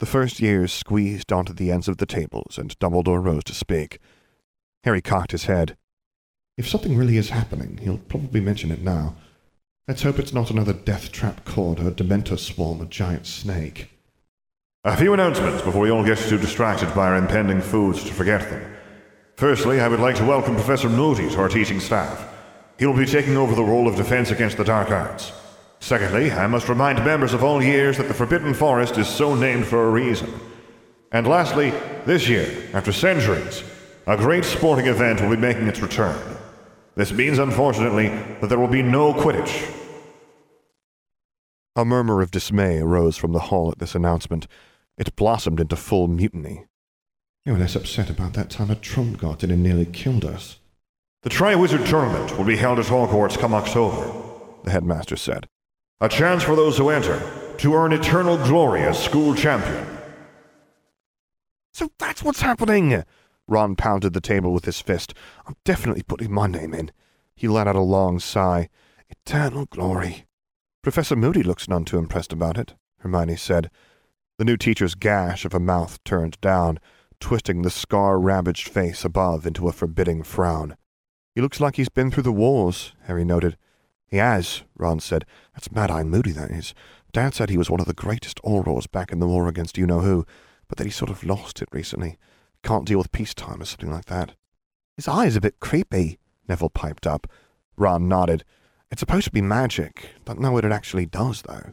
The 0.00 0.06
first 0.06 0.40
years 0.40 0.72
squeezed 0.72 1.32
onto 1.32 1.52
the 1.52 1.70
ends 1.70 1.88
of 1.88 1.98
the 1.98 2.06
tables, 2.06 2.58
and 2.58 2.76
Dumbledore 2.78 3.24
rose 3.24 3.44
to 3.44 3.54
speak. 3.54 4.00
Harry 4.82 5.00
cocked 5.00 5.30
his 5.30 5.44
head. 5.44 5.76
If 6.58 6.68
something 6.68 6.96
really 6.96 7.16
is 7.16 7.30
happening, 7.30 7.78
he'll 7.78 7.98
probably 7.98 8.40
mention 8.40 8.70
it 8.70 8.82
now. 8.82 9.14
Let's 9.86 10.02
hope 10.02 10.18
it's 10.18 10.32
not 10.32 10.50
another 10.50 10.72
death 10.72 11.12
trap 11.12 11.44
cord 11.44 11.78
or 11.78 11.88
a 11.88 11.92
Dementor 11.92 12.38
swarm 12.38 12.82
or 12.82 12.86
giant 12.86 13.26
snake. 13.26 13.90
A 14.86 14.94
few 14.94 15.14
announcements 15.14 15.62
before 15.62 15.80
we 15.80 15.90
all 15.90 16.04
get 16.04 16.18
too 16.18 16.36
distracted 16.36 16.94
by 16.94 17.06
our 17.06 17.16
impending 17.16 17.62
foods 17.62 18.04
to 18.04 18.12
forget 18.12 18.42
them. 18.42 18.76
Firstly, 19.36 19.80
I 19.80 19.88
would 19.88 19.98
like 19.98 20.16
to 20.16 20.26
welcome 20.26 20.56
Professor 20.56 20.90
Moody 20.90 21.30
to 21.30 21.40
our 21.40 21.48
teaching 21.48 21.80
staff. 21.80 22.28
He 22.78 22.84
will 22.84 22.94
be 22.94 23.06
taking 23.06 23.38
over 23.38 23.54
the 23.54 23.64
role 23.64 23.88
of 23.88 23.96
Defense 23.96 24.30
Against 24.30 24.58
the 24.58 24.64
Dark 24.64 24.90
Arts. 24.90 25.32
Secondly, 25.80 26.30
I 26.30 26.46
must 26.48 26.68
remind 26.68 27.02
members 27.02 27.32
of 27.32 27.42
all 27.42 27.62
years 27.62 27.96
that 27.96 28.08
the 28.08 28.12
Forbidden 28.12 28.52
Forest 28.52 28.98
is 28.98 29.08
so 29.08 29.34
named 29.34 29.64
for 29.64 29.88
a 29.88 29.90
reason. 29.90 30.30
And 31.12 31.26
lastly, 31.26 31.70
this 32.04 32.28
year, 32.28 32.68
after 32.74 32.92
centuries, 32.92 33.64
a 34.06 34.18
great 34.18 34.44
sporting 34.44 34.88
event 34.88 35.22
will 35.22 35.30
be 35.30 35.38
making 35.38 35.66
its 35.66 35.80
return. 35.80 36.20
This 36.94 37.10
means, 37.10 37.38
unfortunately, 37.38 38.08
that 38.42 38.48
there 38.48 38.58
will 38.58 38.68
be 38.68 38.82
no 38.82 39.14
Quidditch. 39.14 39.80
A 41.74 41.86
murmur 41.86 42.20
of 42.20 42.30
dismay 42.30 42.80
arose 42.80 43.16
from 43.16 43.32
the 43.32 43.48
hall 43.48 43.70
at 43.70 43.78
this 43.78 43.94
announcement. 43.94 44.46
It 44.96 45.16
blossomed 45.16 45.60
into 45.60 45.76
full 45.76 46.08
mutiny. 46.08 46.66
You 47.44 47.52
were 47.52 47.58
less 47.58 47.76
upset 47.76 48.10
about 48.10 48.32
that 48.34 48.50
time 48.50 48.70
a 48.70 48.74
Trump 48.74 49.18
got 49.18 49.44
in 49.44 49.50
and 49.50 49.62
nearly 49.62 49.86
killed 49.86 50.24
us. 50.24 50.58
The 51.22 51.30
Triwizard 51.30 51.86
Tournament 51.86 52.36
will 52.36 52.44
be 52.44 52.56
held 52.56 52.78
at 52.78 52.86
Hogwarts 52.86 53.38
come 53.38 53.54
October, 53.54 54.12
the 54.62 54.70
headmaster 54.70 55.16
said. 55.16 55.46
A 56.00 56.08
chance 56.08 56.42
for 56.42 56.54
those 56.54 56.78
who 56.78 56.90
enter 56.90 57.22
to 57.58 57.74
earn 57.74 57.92
eternal 57.92 58.36
glory 58.36 58.82
as 58.82 59.02
school 59.02 59.34
champion. 59.34 59.86
So 61.72 61.90
that's 61.98 62.22
what's 62.22 62.40
happening! 62.40 63.02
Ron 63.48 63.76
pounded 63.76 64.12
the 64.12 64.20
table 64.20 64.52
with 64.52 64.64
his 64.64 64.80
fist. 64.80 65.12
I'm 65.46 65.56
definitely 65.64 66.02
putting 66.02 66.32
my 66.32 66.46
name 66.46 66.72
in. 66.72 66.92
He 67.34 67.48
let 67.48 67.66
out 67.66 67.76
a 67.76 67.80
long 67.80 68.20
sigh. 68.20 68.68
Eternal 69.10 69.66
glory. 69.66 70.26
Professor 70.82 71.16
Moody 71.16 71.42
looks 71.42 71.68
none 71.68 71.84
too 71.84 71.98
impressed 71.98 72.32
about 72.32 72.58
it, 72.58 72.74
Hermione 72.98 73.36
said. 73.36 73.70
The 74.36 74.44
new 74.44 74.56
teacher's 74.56 74.94
gash 74.94 75.44
of 75.44 75.54
a 75.54 75.60
mouth 75.60 76.02
turned 76.02 76.40
down, 76.40 76.80
twisting 77.20 77.62
the 77.62 77.70
scar-ravaged 77.70 78.68
face 78.68 79.04
above 79.04 79.46
into 79.46 79.68
a 79.68 79.72
forbidding 79.72 80.24
frown. 80.24 80.76
He 81.34 81.40
looks 81.40 81.60
like 81.60 81.76
he's 81.76 81.88
been 81.88 82.10
through 82.10 82.24
the 82.24 82.32
wars, 82.32 82.94
Harry 83.04 83.24
noted. 83.24 83.56
He 84.08 84.16
has, 84.16 84.62
Ron 84.76 85.00
said. 85.00 85.24
That's 85.54 85.70
Mad-Eye 85.70 86.02
Moody, 86.02 86.32
that 86.32 86.50
is. 86.50 86.74
Dad 87.12 87.34
said 87.34 87.48
he 87.48 87.58
was 87.58 87.70
one 87.70 87.80
of 87.80 87.86
the 87.86 87.94
greatest 87.94 88.40
Aurors 88.44 88.90
back 88.90 89.12
in 89.12 89.20
the 89.20 89.26
war 89.26 89.46
against 89.46 89.78
you-know-who, 89.78 90.26
but 90.68 90.78
that 90.78 90.84
he 90.84 90.90
sort 90.90 91.10
of 91.10 91.24
lost 91.24 91.62
it 91.62 91.68
recently. 91.70 92.18
Can't 92.64 92.86
deal 92.86 92.98
with 92.98 93.12
peacetime 93.12 93.62
or 93.62 93.64
something 93.64 93.90
like 93.90 94.06
that. 94.06 94.34
His 94.96 95.06
eye 95.06 95.26
is 95.26 95.36
a 95.36 95.40
bit 95.40 95.60
creepy, 95.60 96.18
Neville 96.48 96.70
piped 96.70 97.06
up. 97.06 97.28
Ron 97.76 98.08
nodded. 98.08 98.44
It's 98.90 99.00
supposed 99.00 99.26
to 99.26 99.30
be 99.30 99.42
magic. 99.42 100.10
Don't 100.24 100.40
know 100.40 100.52
what 100.52 100.64
it 100.64 100.72
actually 100.72 101.06
does, 101.06 101.42
though. 101.42 101.72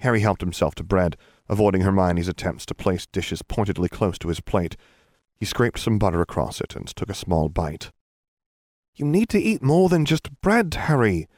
Harry 0.00 0.20
helped 0.20 0.40
himself 0.40 0.74
to 0.74 0.84
bread, 0.84 1.16
avoiding 1.48 1.82
Hermione's 1.82 2.28
attempts 2.28 2.66
to 2.66 2.74
place 2.74 3.06
dishes 3.06 3.42
pointedly 3.42 3.88
close 3.88 4.18
to 4.18 4.28
his 4.28 4.40
plate. 4.40 4.76
He 5.34 5.46
scraped 5.46 5.78
some 5.78 5.98
butter 5.98 6.20
across 6.20 6.60
it 6.60 6.76
and 6.76 6.86
took 6.86 7.10
a 7.10 7.14
small 7.14 7.48
bite. 7.48 7.90
You 8.94 9.06
need 9.06 9.28
to 9.30 9.40
eat 9.40 9.62
more 9.62 9.88
than 9.88 10.04
just 10.04 10.28
bread, 10.40 10.74
Harry, 10.74 11.28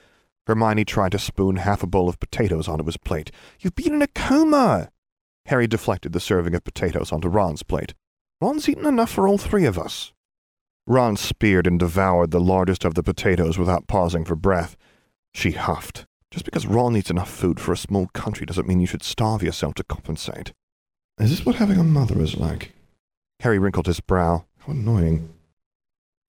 Hermione 0.47 0.85
tried 0.85 1.13
to 1.13 1.19
spoon 1.19 1.57
half 1.57 1.83
a 1.83 1.87
bowl 1.87 2.09
of 2.09 2.19
potatoes 2.19 2.67
onto 2.69 2.85
his 2.85 2.97
plate. 2.97 3.31
You've 3.61 3.77
been 3.77 3.95
in 3.95 4.03
a 4.03 4.09
coma! 4.09 4.91
Harry 5.47 5.67
deflected 5.67 6.13
the 6.13 6.21
serving 6.21 6.55
of 6.55 6.65
potatoes 6.65 7.13
onto 7.13 7.29
Ron's 7.29 7.63
plate. 7.63 7.95
Ron's 8.41 8.69
eaten 8.69 8.87
enough 8.87 9.11
for 9.11 9.29
all 9.29 9.39
three 9.39 9.65
of 9.65 9.79
us. 9.79 10.13
Ron 10.87 11.17
speared 11.17 11.67
and 11.67 11.79
devoured 11.79 12.33
the 12.33 12.41
largest 12.41 12.85
of 12.85 12.95
the 12.95 13.05
potatoes 13.05 13.57
without 13.57 13.87
pausing 13.87 14.25
for 14.25 14.35
breath. 14.35 14.77
She 15.33 15.53
huffed. 15.53 16.07
Just 16.33 16.47
because 16.47 16.67
Ron 16.67 16.97
eats 16.97 17.11
enough 17.11 17.31
food 17.31 17.61
for 17.61 17.73
a 17.73 17.77
small 17.77 18.07
country 18.15 18.47
doesn't 18.47 18.67
mean 18.67 18.81
you 18.81 18.87
should 18.87 19.03
starve 19.03 19.43
yourself 19.43 19.75
to 19.75 19.85
compensate. 19.85 20.55
Is 21.21 21.29
this 21.29 21.45
what 21.45 21.57
having 21.57 21.79
a 21.79 21.85
mother 21.85 22.19
is 22.23 22.39
like? 22.39 22.73
Harry 23.41 23.59
wrinkled 23.59 23.87
his 23.87 24.01
brow. 24.01 24.47
How 24.61 24.73
annoying. 24.73 25.29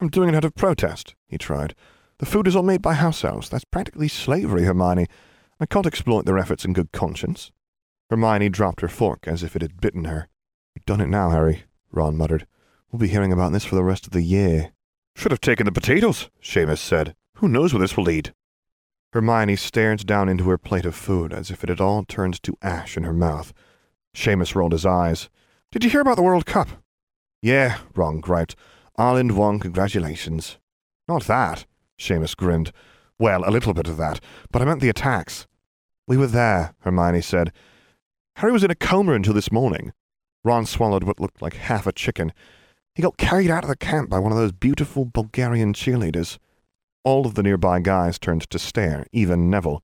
I'm 0.01 0.09
doing 0.09 0.27
it 0.27 0.35
out 0.35 0.43
of 0.43 0.55
protest, 0.55 1.15
he 1.25 1.37
tried. 1.37 1.73
The 2.19 2.25
food 2.25 2.47
is 2.47 2.55
all 2.55 2.63
made 2.63 2.81
by 2.81 2.95
house 2.95 3.23
elves. 3.23 3.47
That's 3.47 3.63
practically 3.63 4.09
slavery, 4.09 4.65
Hermione. 4.65 5.07
I 5.57 5.65
can't 5.65 5.85
exploit 5.85 6.25
their 6.25 6.37
efforts 6.37 6.65
in 6.65 6.73
good 6.73 6.91
conscience. 6.91 7.53
Hermione 8.09 8.49
dropped 8.49 8.81
her 8.81 8.89
fork 8.89 9.25
as 9.25 9.41
if 9.41 9.55
it 9.55 9.61
had 9.61 9.79
bitten 9.79 10.03
her. 10.03 10.27
You've 10.75 10.85
done 10.85 10.99
it 10.99 11.07
now, 11.07 11.29
Harry, 11.29 11.63
Ron 11.93 12.17
muttered. 12.17 12.45
We'll 12.91 12.99
be 12.99 13.07
hearing 13.07 13.31
about 13.31 13.53
this 13.53 13.63
for 13.63 13.75
the 13.75 13.83
rest 13.85 14.05
of 14.05 14.11
the 14.11 14.21
year. 14.21 14.73
Should 15.15 15.31
have 15.31 15.39
taken 15.39 15.65
the 15.65 15.71
potatoes, 15.71 16.29
Seamus 16.41 16.79
said. 16.79 17.15
Who 17.37 17.47
knows 17.47 17.73
where 17.73 17.79
this 17.79 17.95
will 17.95 18.03
lead? 18.03 18.33
Hermione 19.13 19.55
stared 19.55 20.07
down 20.07 20.27
into 20.27 20.49
her 20.49 20.57
plate 20.57 20.85
of 20.85 20.95
food 20.95 21.33
as 21.33 21.51
if 21.51 21.63
it 21.63 21.69
had 21.69 21.79
all 21.79 22.03
turned 22.03 22.41
to 22.41 22.57
ash 22.63 22.97
in 22.97 23.03
her 23.03 23.13
mouth. 23.13 23.53
Seamus 24.15 24.55
rolled 24.55 24.71
his 24.71 24.87
eyes. 24.87 25.29
Did 25.71 25.83
you 25.83 25.91
hear 25.91 26.01
about 26.01 26.15
the 26.15 26.23
World 26.23 26.47
Cup? 26.47 26.69
Yeah, 27.39 27.77
Ron 27.95 28.21
griped. 28.21 28.55
Ireland 28.97 29.37
won, 29.37 29.59
congratulations. 29.59 30.57
Not 31.07 31.25
that. 31.25 31.67
Seamus 31.99 32.35
grinned. 32.35 32.71
Well, 33.19 33.47
a 33.47 33.51
little 33.51 33.75
bit 33.75 33.87
of 33.87 33.97
that, 33.97 34.19
but 34.51 34.63
I 34.63 34.65
meant 34.65 34.81
the 34.81 34.89
attacks. 34.89 35.45
We 36.07 36.17
were 36.17 36.25
there, 36.25 36.73
Hermione 36.79 37.21
said. 37.21 37.51
Harry 38.37 38.51
was 38.51 38.63
in 38.63 38.71
a 38.71 38.75
coma 38.75 39.13
until 39.13 39.35
this 39.35 39.51
morning. 39.51 39.93
Ron 40.43 40.65
swallowed 40.65 41.03
what 41.03 41.19
looked 41.19 41.39
like 41.39 41.53
half 41.53 41.85
a 41.85 41.91
chicken. 41.91 42.33
He 42.95 43.03
got 43.03 43.17
carried 43.17 43.51
out 43.51 43.63
of 43.63 43.69
the 43.69 43.75
camp 43.75 44.09
by 44.09 44.17
one 44.17 44.31
of 44.31 44.39
those 44.39 44.51
beautiful 44.51 45.05
Bulgarian 45.05 45.73
cheerleaders. 45.73 46.39
All 47.03 47.25
of 47.25 47.35
the 47.35 47.43
nearby 47.43 47.79
guys 47.79 48.17
turned 48.17 48.49
to 48.49 48.59
stare, 48.59 49.05
even 49.11 49.49
Neville. 49.49 49.83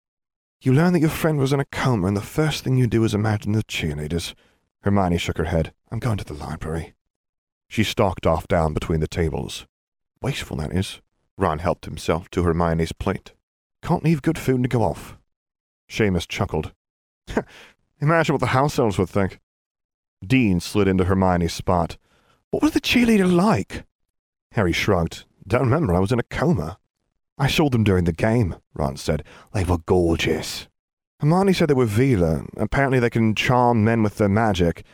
You 0.62 0.74
learn 0.74 0.94
that 0.94 1.00
your 1.00 1.10
friend 1.10 1.38
was 1.38 1.54
in 1.54 1.60
a 1.60 1.66
coma, 1.66 2.08
and 2.08 2.18
the 2.18 2.22
first 2.22 2.64
thing 2.64 2.78
you 2.78 2.88
do 2.88 3.04
is 3.04 3.14
imagine 3.14 3.52
the 3.52 3.64
cheerleaders. 3.64 4.34
Hermione 4.82 5.18
shook 5.18 5.38
her 5.38 5.46
head. 5.46 5.74
I'm 5.92 6.00
going 6.00 6.18
to 6.18 6.26
the 6.26 6.34
library. 6.34 6.94
She 7.68 7.84
stalked 7.84 8.26
off 8.26 8.48
down 8.48 8.74
between 8.74 9.00
the 9.00 9.08
tables. 9.08 9.68
Wasteful, 10.22 10.58
that 10.58 10.74
is. 10.74 11.02
Ron 11.38 11.60
helped 11.60 11.86
himself 11.86 12.30
to 12.32 12.44
Hermione's 12.44 12.92
plate. 12.92 13.34
Can't 13.82 14.04
leave 14.04 14.22
good 14.22 14.38
food 14.38 14.64
to 14.64 14.70
go 14.70 14.82
off. 14.82 15.18
Seamus 15.90 16.28
chuckled. 16.28 16.74
Imagine 18.02 18.34
what 18.34 18.42
the 18.42 18.48
house 18.48 18.80
elves 18.80 18.98
would 18.98 19.10
think. 19.10 19.40
Dean 20.26 20.60
slid 20.60 20.88
into 20.88 21.06
Hermione's 21.06 21.54
spot. 21.54 21.98
What 22.50 22.64
was 22.64 22.72
the 22.72 22.82
cheerleader 22.82 23.32
like? 23.32 23.86
Harry 24.54 24.74
shrugged. 24.74 25.26
Don't 25.48 25.62
remember, 25.62 25.94
I 25.94 26.00
was 26.00 26.12
in 26.12 26.20
a 26.20 26.24
coma. 26.24 26.79
I 27.40 27.48
saw 27.48 27.70
them 27.70 27.86
during 27.86 28.04
the 28.04 28.12
game, 28.12 28.58
Ron 28.74 28.98
said. 28.98 29.24
They 29.54 29.64
were 29.64 29.78
gorgeous. 29.78 30.68
Hermione 31.22 31.54
said 31.54 31.70
they 31.70 31.74
were 31.74 31.86
Veela. 31.86 32.46
Apparently 32.58 33.00
they 33.00 33.10
can 33.10 33.34
charm 33.34 33.84
men 33.84 34.04
with 34.04 34.18
their 34.18 34.30
magic. 34.30 34.86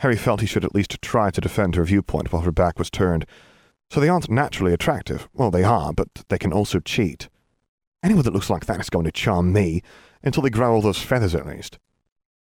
Harry 0.00 0.16
felt 0.16 0.42
he 0.42 0.46
should 0.46 0.64
at 0.64 0.74
least 0.74 1.00
try 1.00 1.30
to 1.30 1.40
defend 1.40 1.74
her 1.74 1.84
viewpoint 1.84 2.32
while 2.32 2.42
her 2.42 2.52
back 2.52 2.78
was 2.78 2.90
turned. 2.90 3.24
So 3.90 3.98
they 3.98 4.10
aren't 4.10 4.30
naturally 4.30 4.74
attractive. 4.74 5.28
Well, 5.32 5.50
they 5.50 5.64
are, 5.64 5.92
but 5.92 6.08
they 6.28 6.38
can 6.38 6.52
also 6.52 6.80
cheat. 6.80 7.30
Anyone 8.02 8.24
that 8.24 8.34
looks 8.34 8.50
like 8.50 8.66
that 8.66 8.80
is 8.80 8.90
going 8.90 9.06
to 9.06 9.12
charm 9.12 9.52
me, 9.52 9.82
until 10.22 10.42
they 10.42 10.50
grow 10.50 10.74
all 10.74 10.82
those 10.82 11.00
feathers 11.00 11.34
at 11.34 11.46
least. 11.46 11.78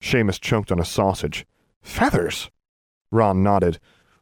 Seamus 0.01 0.39
choked 0.39 0.71
on 0.71 0.79
a 0.79 0.85
sausage. 0.85 1.45
Feathers? 1.81 2.49
Ron 3.11 3.43
nodded. 3.43 3.79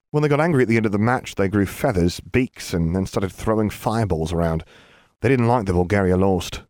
When 0.09 0.23
they 0.23 0.29
got 0.29 0.41
angry 0.41 0.63
at 0.63 0.67
the 0.67 0.77
end 0.77 0.85
of 0.85 0.91
the 0.91 0.99
match, 0.99 1.35
they 1.35 1.47
grew 1.47 1.65
feathers, 1.65 2.19
beaks, 2.19 2.73
and 2.73 2.93
then 2.93 3.05
started 3.05 3.31
throwing 3.31 3.69
fireballs 3.69 4.33
around. 4.33 4.65
They 5.21 5.29
didn't 5.29 5.47
like 5.47 5.65
the 5.65 5.73
Bulgaria 5.73 6.17
lost. 6.17 6.63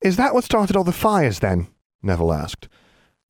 Is 0.00 0.16
that 0.16 0.34
what 0.34 0.44
started 0.44 0.76
all 0.76 0.84
the 0.84 0.92
fires, 0.92 1.38
then? 1.38 1.68
Neville 2.02 2.32
asked. 2.32 2.68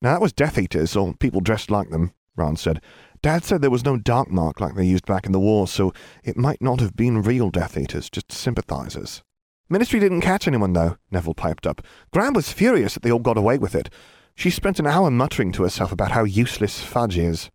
Now, 0.01 0.13
that 0.13 0.21
was 0.21 0.33
Death 0.33 0.57
Eaters, 0.57 0.95
or 0.95 1.13
people 1.13 1.41
dressed 1.41 1.71
like 1.71 1.89
them, 1.89 2.13
Ron 2.35 2.55
said. 2.55 2.81
Dad 3.21 3.43
said 3.43 3.61
there 3.61 3.69
was 3.69 3.85
no 3.85 3.97
dark 3.97 4.29
mark 4.29 4.59
like 4.59 4.75
they 4.75 4.85
used 4.85 5.05
back 5.05 5.25
in 5.25 5.31
the 5.31 5.39
war, 5.39 5.67
so 5.67 5.93
it 6.23 6.37
might 6.37 6.61
not 6.61 6.79
have 6.79 6.95
been 6.95 7.21
real 7.21 7.49
Death 7.49 7.77
Eaters, 7.77 8.09
just 8.09 8.31
sympathizers. 8.31 9.23
Ministry 9.69 9.99
didn't 9.99 10.21
catch 10.21 10.47
anyone, 10.47 10.73
though, 10.73 10.97
Neville 11.09 11.33
piped 11.33 11.65
up. 11.65 11.81
Gran 12.11 12.33
was 12.33 12.51
furious 12.51 12.93
that 12.93 13.03
they 13.03 13.11
all 13.11 13.19
got 13.19 13.37
away 13.37 13.57
with 13.57 13.73
it. 13.73 13.89
She 14.35 14.49
spent 14.49 14.79
an 14.79 14.85
hour 14.85 15.09
muttering 15.09 15.51
to 15.53 15.63
herself 15.63 15.91
about 15.91 16.11
how 16.11 16.23
useless 16.23 16.83
Fudge 16.83 17.17
is. 17.17 17.49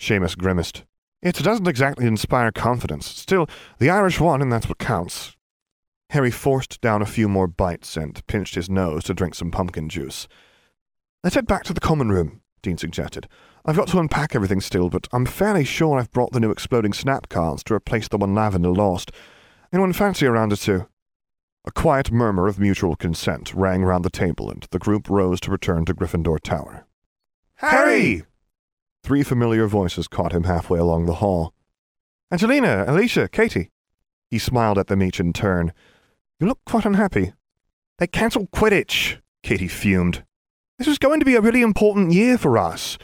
Seamus 0.00 0.36
grimaced. 0.36 0.84
It 1.20 1.36
doesn't 1.36 1.68
exactly 1.68 2.06
inspire 2.06 2.50
confidence. 2.52 3.06
Still, 3.06 3.48
the 3.78 3.90
Irish 3.90 4.18
won, 4.18 4.40
and 4.40 4.52
that's 4.52 4.68
what 4.68 4.78
counts. 4.78 5.36
Harry 6.12 6.30
forced 6.30 6.78
down 6.82 7.00
a 7.00 7.06
few 7.06 7.26
more 7.26 7.46
bites 7.46 7.96
and 7.96 8.26
pinched 8.26 8.54
his 8.54 8.68
nose 8.68 9.02
to 9.02 9.14
drink 9.14 9.34
some 9.34 9.50
pumpkin 9.50 9.88
juice. 9.88 10.28
Let's 11.24 11.36
head 11.36 11.46
back 11.46 11.64
to 11.64 11.72
the 11.72 11.80
common 11.80 12.10
room, 12.10 12.42
Dean 12.60 12.76
suggested. 12.76 13.28
I've 13.64 13.76
got 13.76 13.88
to 13.88 13.98
unpack 13.98 14.34
everything 14.34 14.60
still, 14.60 14.90
but 14.90 15.08
I'm 15.10 15.24
fairly 15.24 15.64
sure 15.64 15.98
I've 15.98 16.10
brought 16.10 16.32
the 16.32 16.40
new 16.40 16.50
exploding 16.50 16.92
snap 16.92 17.30
cards 17.30 17.64
to 17.64 17.74
replace 17.74 18.08
the 18.08 18.18
one 18.18 18.34
Lavender 18.34 18.68
lost. 18.68 19.10
Anyone 19.72 19.94
fancy 19.94 20.26
a 20.26 20.32
round 20.32 20.52
or 20.52 20.56
two? 20.56 20.86
A 21.64 21.72
quiet 21.72 22.12
murmur 22.12 22.46
of 22.46 22.58
mutual 22.58 22.94
consent 22.94 23.54
rang 23.54 23.82
round 23.82 24.04
the 24.04 24.10
table, 24.10 24.50
and 24.50 24.66
the 24.70 24.78
group 24.78 25.08
rose 25.08 25.40
to 25.40 25.50
return 25.50 25.86
to 25.86 25.94
Gryffindor 25.94 26.40
Tower. 26.40 26.86
Harry! 27.54 28.24
Three 29.02 29.22
familiar 29.22 29.66
voices 29.66 30.08
caught 30.08 30.32
him 30.32 30.44
halfway 30.44 30.78
along 30.78 31.06
the 31.06 31.14
hall. 31.14 31.54
Angelina, 32.30 32.84
Alicia, 32.86 33.28
Katie. 33.28 33.70
He 34.30 34.38
smiled 34.38 34.76
at 34.76 34.88
them 34.88 35.02
each 35.02 35.18
in 35.18 35.32
turn. 35.32 35.72
You 36.42 36.48
look 36.48 36.64
quite 36.66 36.84
unhappy. 36.84 37.34
They 38.00 38.08
cancelled 38.08 38.50
Quidditch, 38.50 39.20
Katie 39.44 39.68
fumed. 39.68 40.24
This 40.76 40.88
was 40.88 40.98
going 40.98 41.20
to 41.20 41.24
be 41.24 41.36
a 41.36 41.40
really 41.40 41.62
important 41.62 42.10
year 42.10 42.36
for 42.36 42.58
us. 42.58 42.98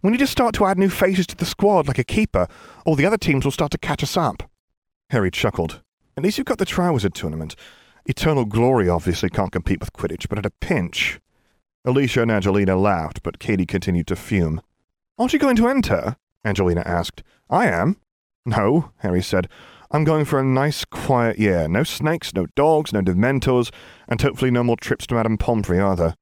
We 0.00 0.12
need 0.12 0.18
to 0.18 0.28
start 0.28 0.54
to 0.54 0.66
add 0.66 0.78
new 0.78 0.88
faces 0.88 1.26
to 1.26 1.36
the 1.36 1.44
squad 1.44 1.88
like 1.88 1.98
a 1.98 2.04
keeper, 2.04 2.46
or 2.86 2.94
the 2.94 3.04
other 3.04 3.18
teams 3.18 3.44
will 3.44 3.50
start 3.50 3.72
to 3.72 3.78
catch 3.78 4.04
us 4.04 4.16
up. 4.16 4.48
Harry 5.10 5.32
chuckled. 5.32 5.82
At 6.16 6.22
least 6.22 6.38
you've 6.38 6.46
got 6.46 6.58
the 6.58 6.64
Triwizard 6.64 7.14
Tournament. 7.14 7.56
Eternal 8.06 8.44
Glory 8.44 8.88
obviously 8.88 9.28
can't 9.28 9.50
compete 9.50 9.80
with 9.80 9.92
Quidditch, 9.92 10.28
but 10.28 10.38
at 10.38 10.46
a 10.46 10.52
pinch. 10.60 11.18
Alicia 11.84 12.22
and 12.22 12.30
Angelina 12.30 12.76
laughed, 12.76 13.24
but 13.24 13.40
Katie 13.40 13.66
continued 13.66 14.06
to 14.06 14.14
fume. 14.14 14.60
Aren't 15.18 15.32
you 15.32 15.40
going 15.40 15.56
to 15.56 15.66
enter? 15.66 16.14
Angelina 16.44 16.84
asked. 16.86 17.24
I 17.50 17.66
am. 17.66 17.96
No, 18.46 18.92
Harry 18.98 19.20
said. 19.20 19.48
I'm 19.94 20.02
going 20.02 20.24
for 20.24 20.40
a 20.40 20.44
nice, 20.44 20.84
quiet 20.84 21.38
year. 21.38 21.68
No 21.68 21.84
snakes, 21.84 22.34
no 22.34 22.46
dogs, 22.56 22.92
no 22.92 23.00
dementors, 23.00 23.72
and 24.08 24.20
hopefully 24.20 24.50
no 24.50 24.64
more 24.64 24.76
trips 24.76 25.06
to 25.06 25.14
Madame 25.14 25.38
Pomfrey 25.38 25.78
either. 25.78 26.16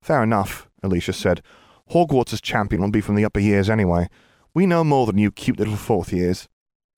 Fair 0.00 0.22
enough, 0.22 0.70
Alicia 0.82 1.12
said. 1.12 1.42
Hogwarts' 1.90 2.40
champion 2.40 2.80
will 2.80 2.90
be 2.90 3.02
from 3.02 3.16
the 3.16 3.26
upper 3.26 3.38
years 3.38 3.68
anyway. 3.68 4.08
We 4.54 4.64
know 4.64 4.84
more 4.84 5.04
than 5.04 5.18
you 5.18 5.30
cute 5.30 5.58
little 5.58 5.76
fourth 5.76 6.14
years. 6.14 6.48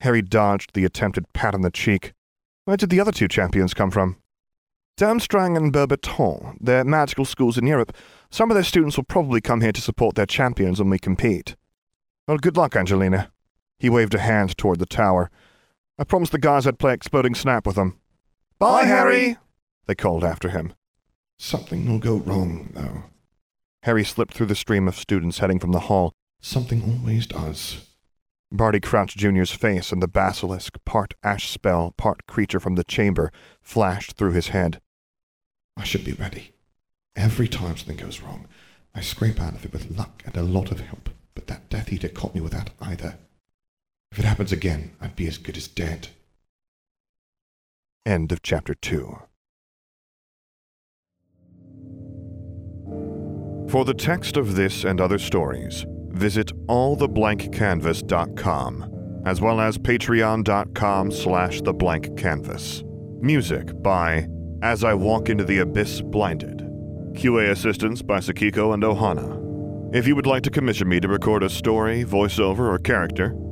Harry 0.03 0.23
dodged 0.23 0.75
the 0.75 0.85
attempted 0.85 1.25
pat 1.33 1.57
on 1.57 1.63
the 1.63 1.73
cheek. 1.73 2.13
Where 2.67 2.77
did 2.77 2.91
the 2.91 3.01
other 3.01 3.11
two 3.11 3.27
champions 3.27 3.75
come 3.75 3.91
from? 3.91 4.17
Durmstrang 4.97 5.57
and 5.57 5.73
Beauxbaton. 5.73 6.57
They're 6.61 6.85
magical 6.85 7.25
schools 7.25 7.59
in 7.59 7.67
Europe. 7.67 7.97
Some 8.31 8.49
of 8.49 8.55
their 8.55 8.63
students 8.63 8.97
will 8.97 9.03
probably 9.03 9.41
come 9.41 9.61
here 9.61 9.73
to 9.73 9.81
support 9.81 10.15
their 10.15 10.27
champions 10.27 10.79
when 10.79 10.89
we 10.89 11.01
compete. 11.01 11.57
Well, 12.29 12.39
good 12.39 12.57
luck, 12.57 12.77
Angelina. 12.77 13.33
He 13.81 13.91
waved 13.91 14.15
a 14.15 14.21
hand 14.21 14.57
toward 14.57 14.79
the 14.79 14.87
tower. 14.87 15.29
I 16.03 16.05
promised 16.05 16.33
the 16.33 16.39
guys 16.39 16.67
I'd 16.67 16.81
play 16.81 16.95
Exploding 16.95 17.37
Snap 17.37 17.65
with 17.65 17.77
them. 17.77 17.97
Bye, 18.59 18.87
Harry! 18.87 19.37
They 19.87 19.95
called 19.95 20.25
after 20.25 20.49
him. 20.49 20.73
Something 21.39 21.89
will 21.89 22.01
go 22.01 22.17
wrong, 22.17 22.71
though. 22.75 23.05
Harry 23.85 24.03
slipped 24.03 24.35
through 24.35 24.47
the 24.47 24.57
stream 24.57 24.89
of 24.89 24.97
students 24.97 25.39
heading 25.39 25.61
from 25.61 25.71
the 25.71 25.87
hall. 25.87 26.13
Something 26.41 26.83
always 26.83 27.29
does. 27.29 27.87
Barty 28.51 28.81
Crouch 28.81 29.17
Jr.'s 29.17 29.53
face 29.53 29.93
and 29.93 30.03
the 30.03 30.09
basilisk, 30.09 30.77
part 30.85 31.15
ash 31.23 31.49
spell, 31.49 31.93
part 31.97 32.27
creature 32.27 32.59
from 32.59 32.75
the 32.75 32.83
chamber, 32.83 33.31
flashed 33.61 34.17
through 34.17 34.33
his 34.33 34.49
head. 34.49 34.81
I 35.77 35.85
should 35.85 36.05
be 36.05 36.15
ready. 36.15 36.51
Every 37.15 37.47
time 37.47 37.77
something 37.77 37.97
goes 37.97 38.21
wrong, 38.21 38.49
I 38.93 39.03
scrape 39.03 39.41
out 39.41 39.55
of 39.55 39.65
it 39.65 39.73
with 39.73 39.97
luck 39.97 40.25
and 40.27 40.37
a 40.37 40.43
lot 40.43 40.73
of 40.73 40.81
help, 40.81 41.11
but 41.37 41.47
that 41.47 41.71
Death 41.71 41.93
Eater 41.93 42.09
caught 42.09 42.35
me 42.35 42.41
without 42.41 42.71
either. 42.81 43.19
If 44.13 44.19
it 44.19 44.25
happens 44.27 44.53
again, 44.53 44.91
I'd 45.01 45.17
be 45.17 45.27
as 45.27 45.39
good 45.39 45.57
as 45.57 45.67
dead. 45.67 46.09
End 48.05 48.31
of 48.31 48.43
chapter 48.43 48.75
2. 48.75 49.19
For 53.71 53.87
the 53.87 53.95
text 53.95 54.37
of 54.37 54.55
this 54.55 54.85
and 54.85 55.01
other 55.01 55.19
stories, 55.19 55.87
visit 56.11 56.53
alltheblankcanvas.com, 56.67 59.23
as 59.25 59.41
well 59.41 59.63
as 59.63 59.79
patreon.com 59.79 61.11
slash 61.11 61.63
theblankcanvas. 61.63 62.85
Music 63.23 63.83
by 63.83 64.29
As 64.61 64.85
I 64.85 64.93
Walk 64.93 65.31
Into 65.31 65.45
the 65.45 65.61
Abyss 65.61 66.03
Blinded. 66.03 66.59
QA 67.15 67.51
assistance 67.51 68.03
by 68.03 68.19
Sakiko 68.19 68.75
and 68.75 68.83
Ohana. 68.83 69.39
If 69.95 70.07
you 70.07 70.15
would 70.17 70.27
like 70.27 70.43
to 70.43 70.51
commission 70.51 70.87
me 70.87 71.01
to 71.01 71.09
record 71.09 71.43
a 71.43 71.49
story, 71.49 72.05
voiceover, 72.05 72.71
or 72.71 72.79
character, 72.79 73.35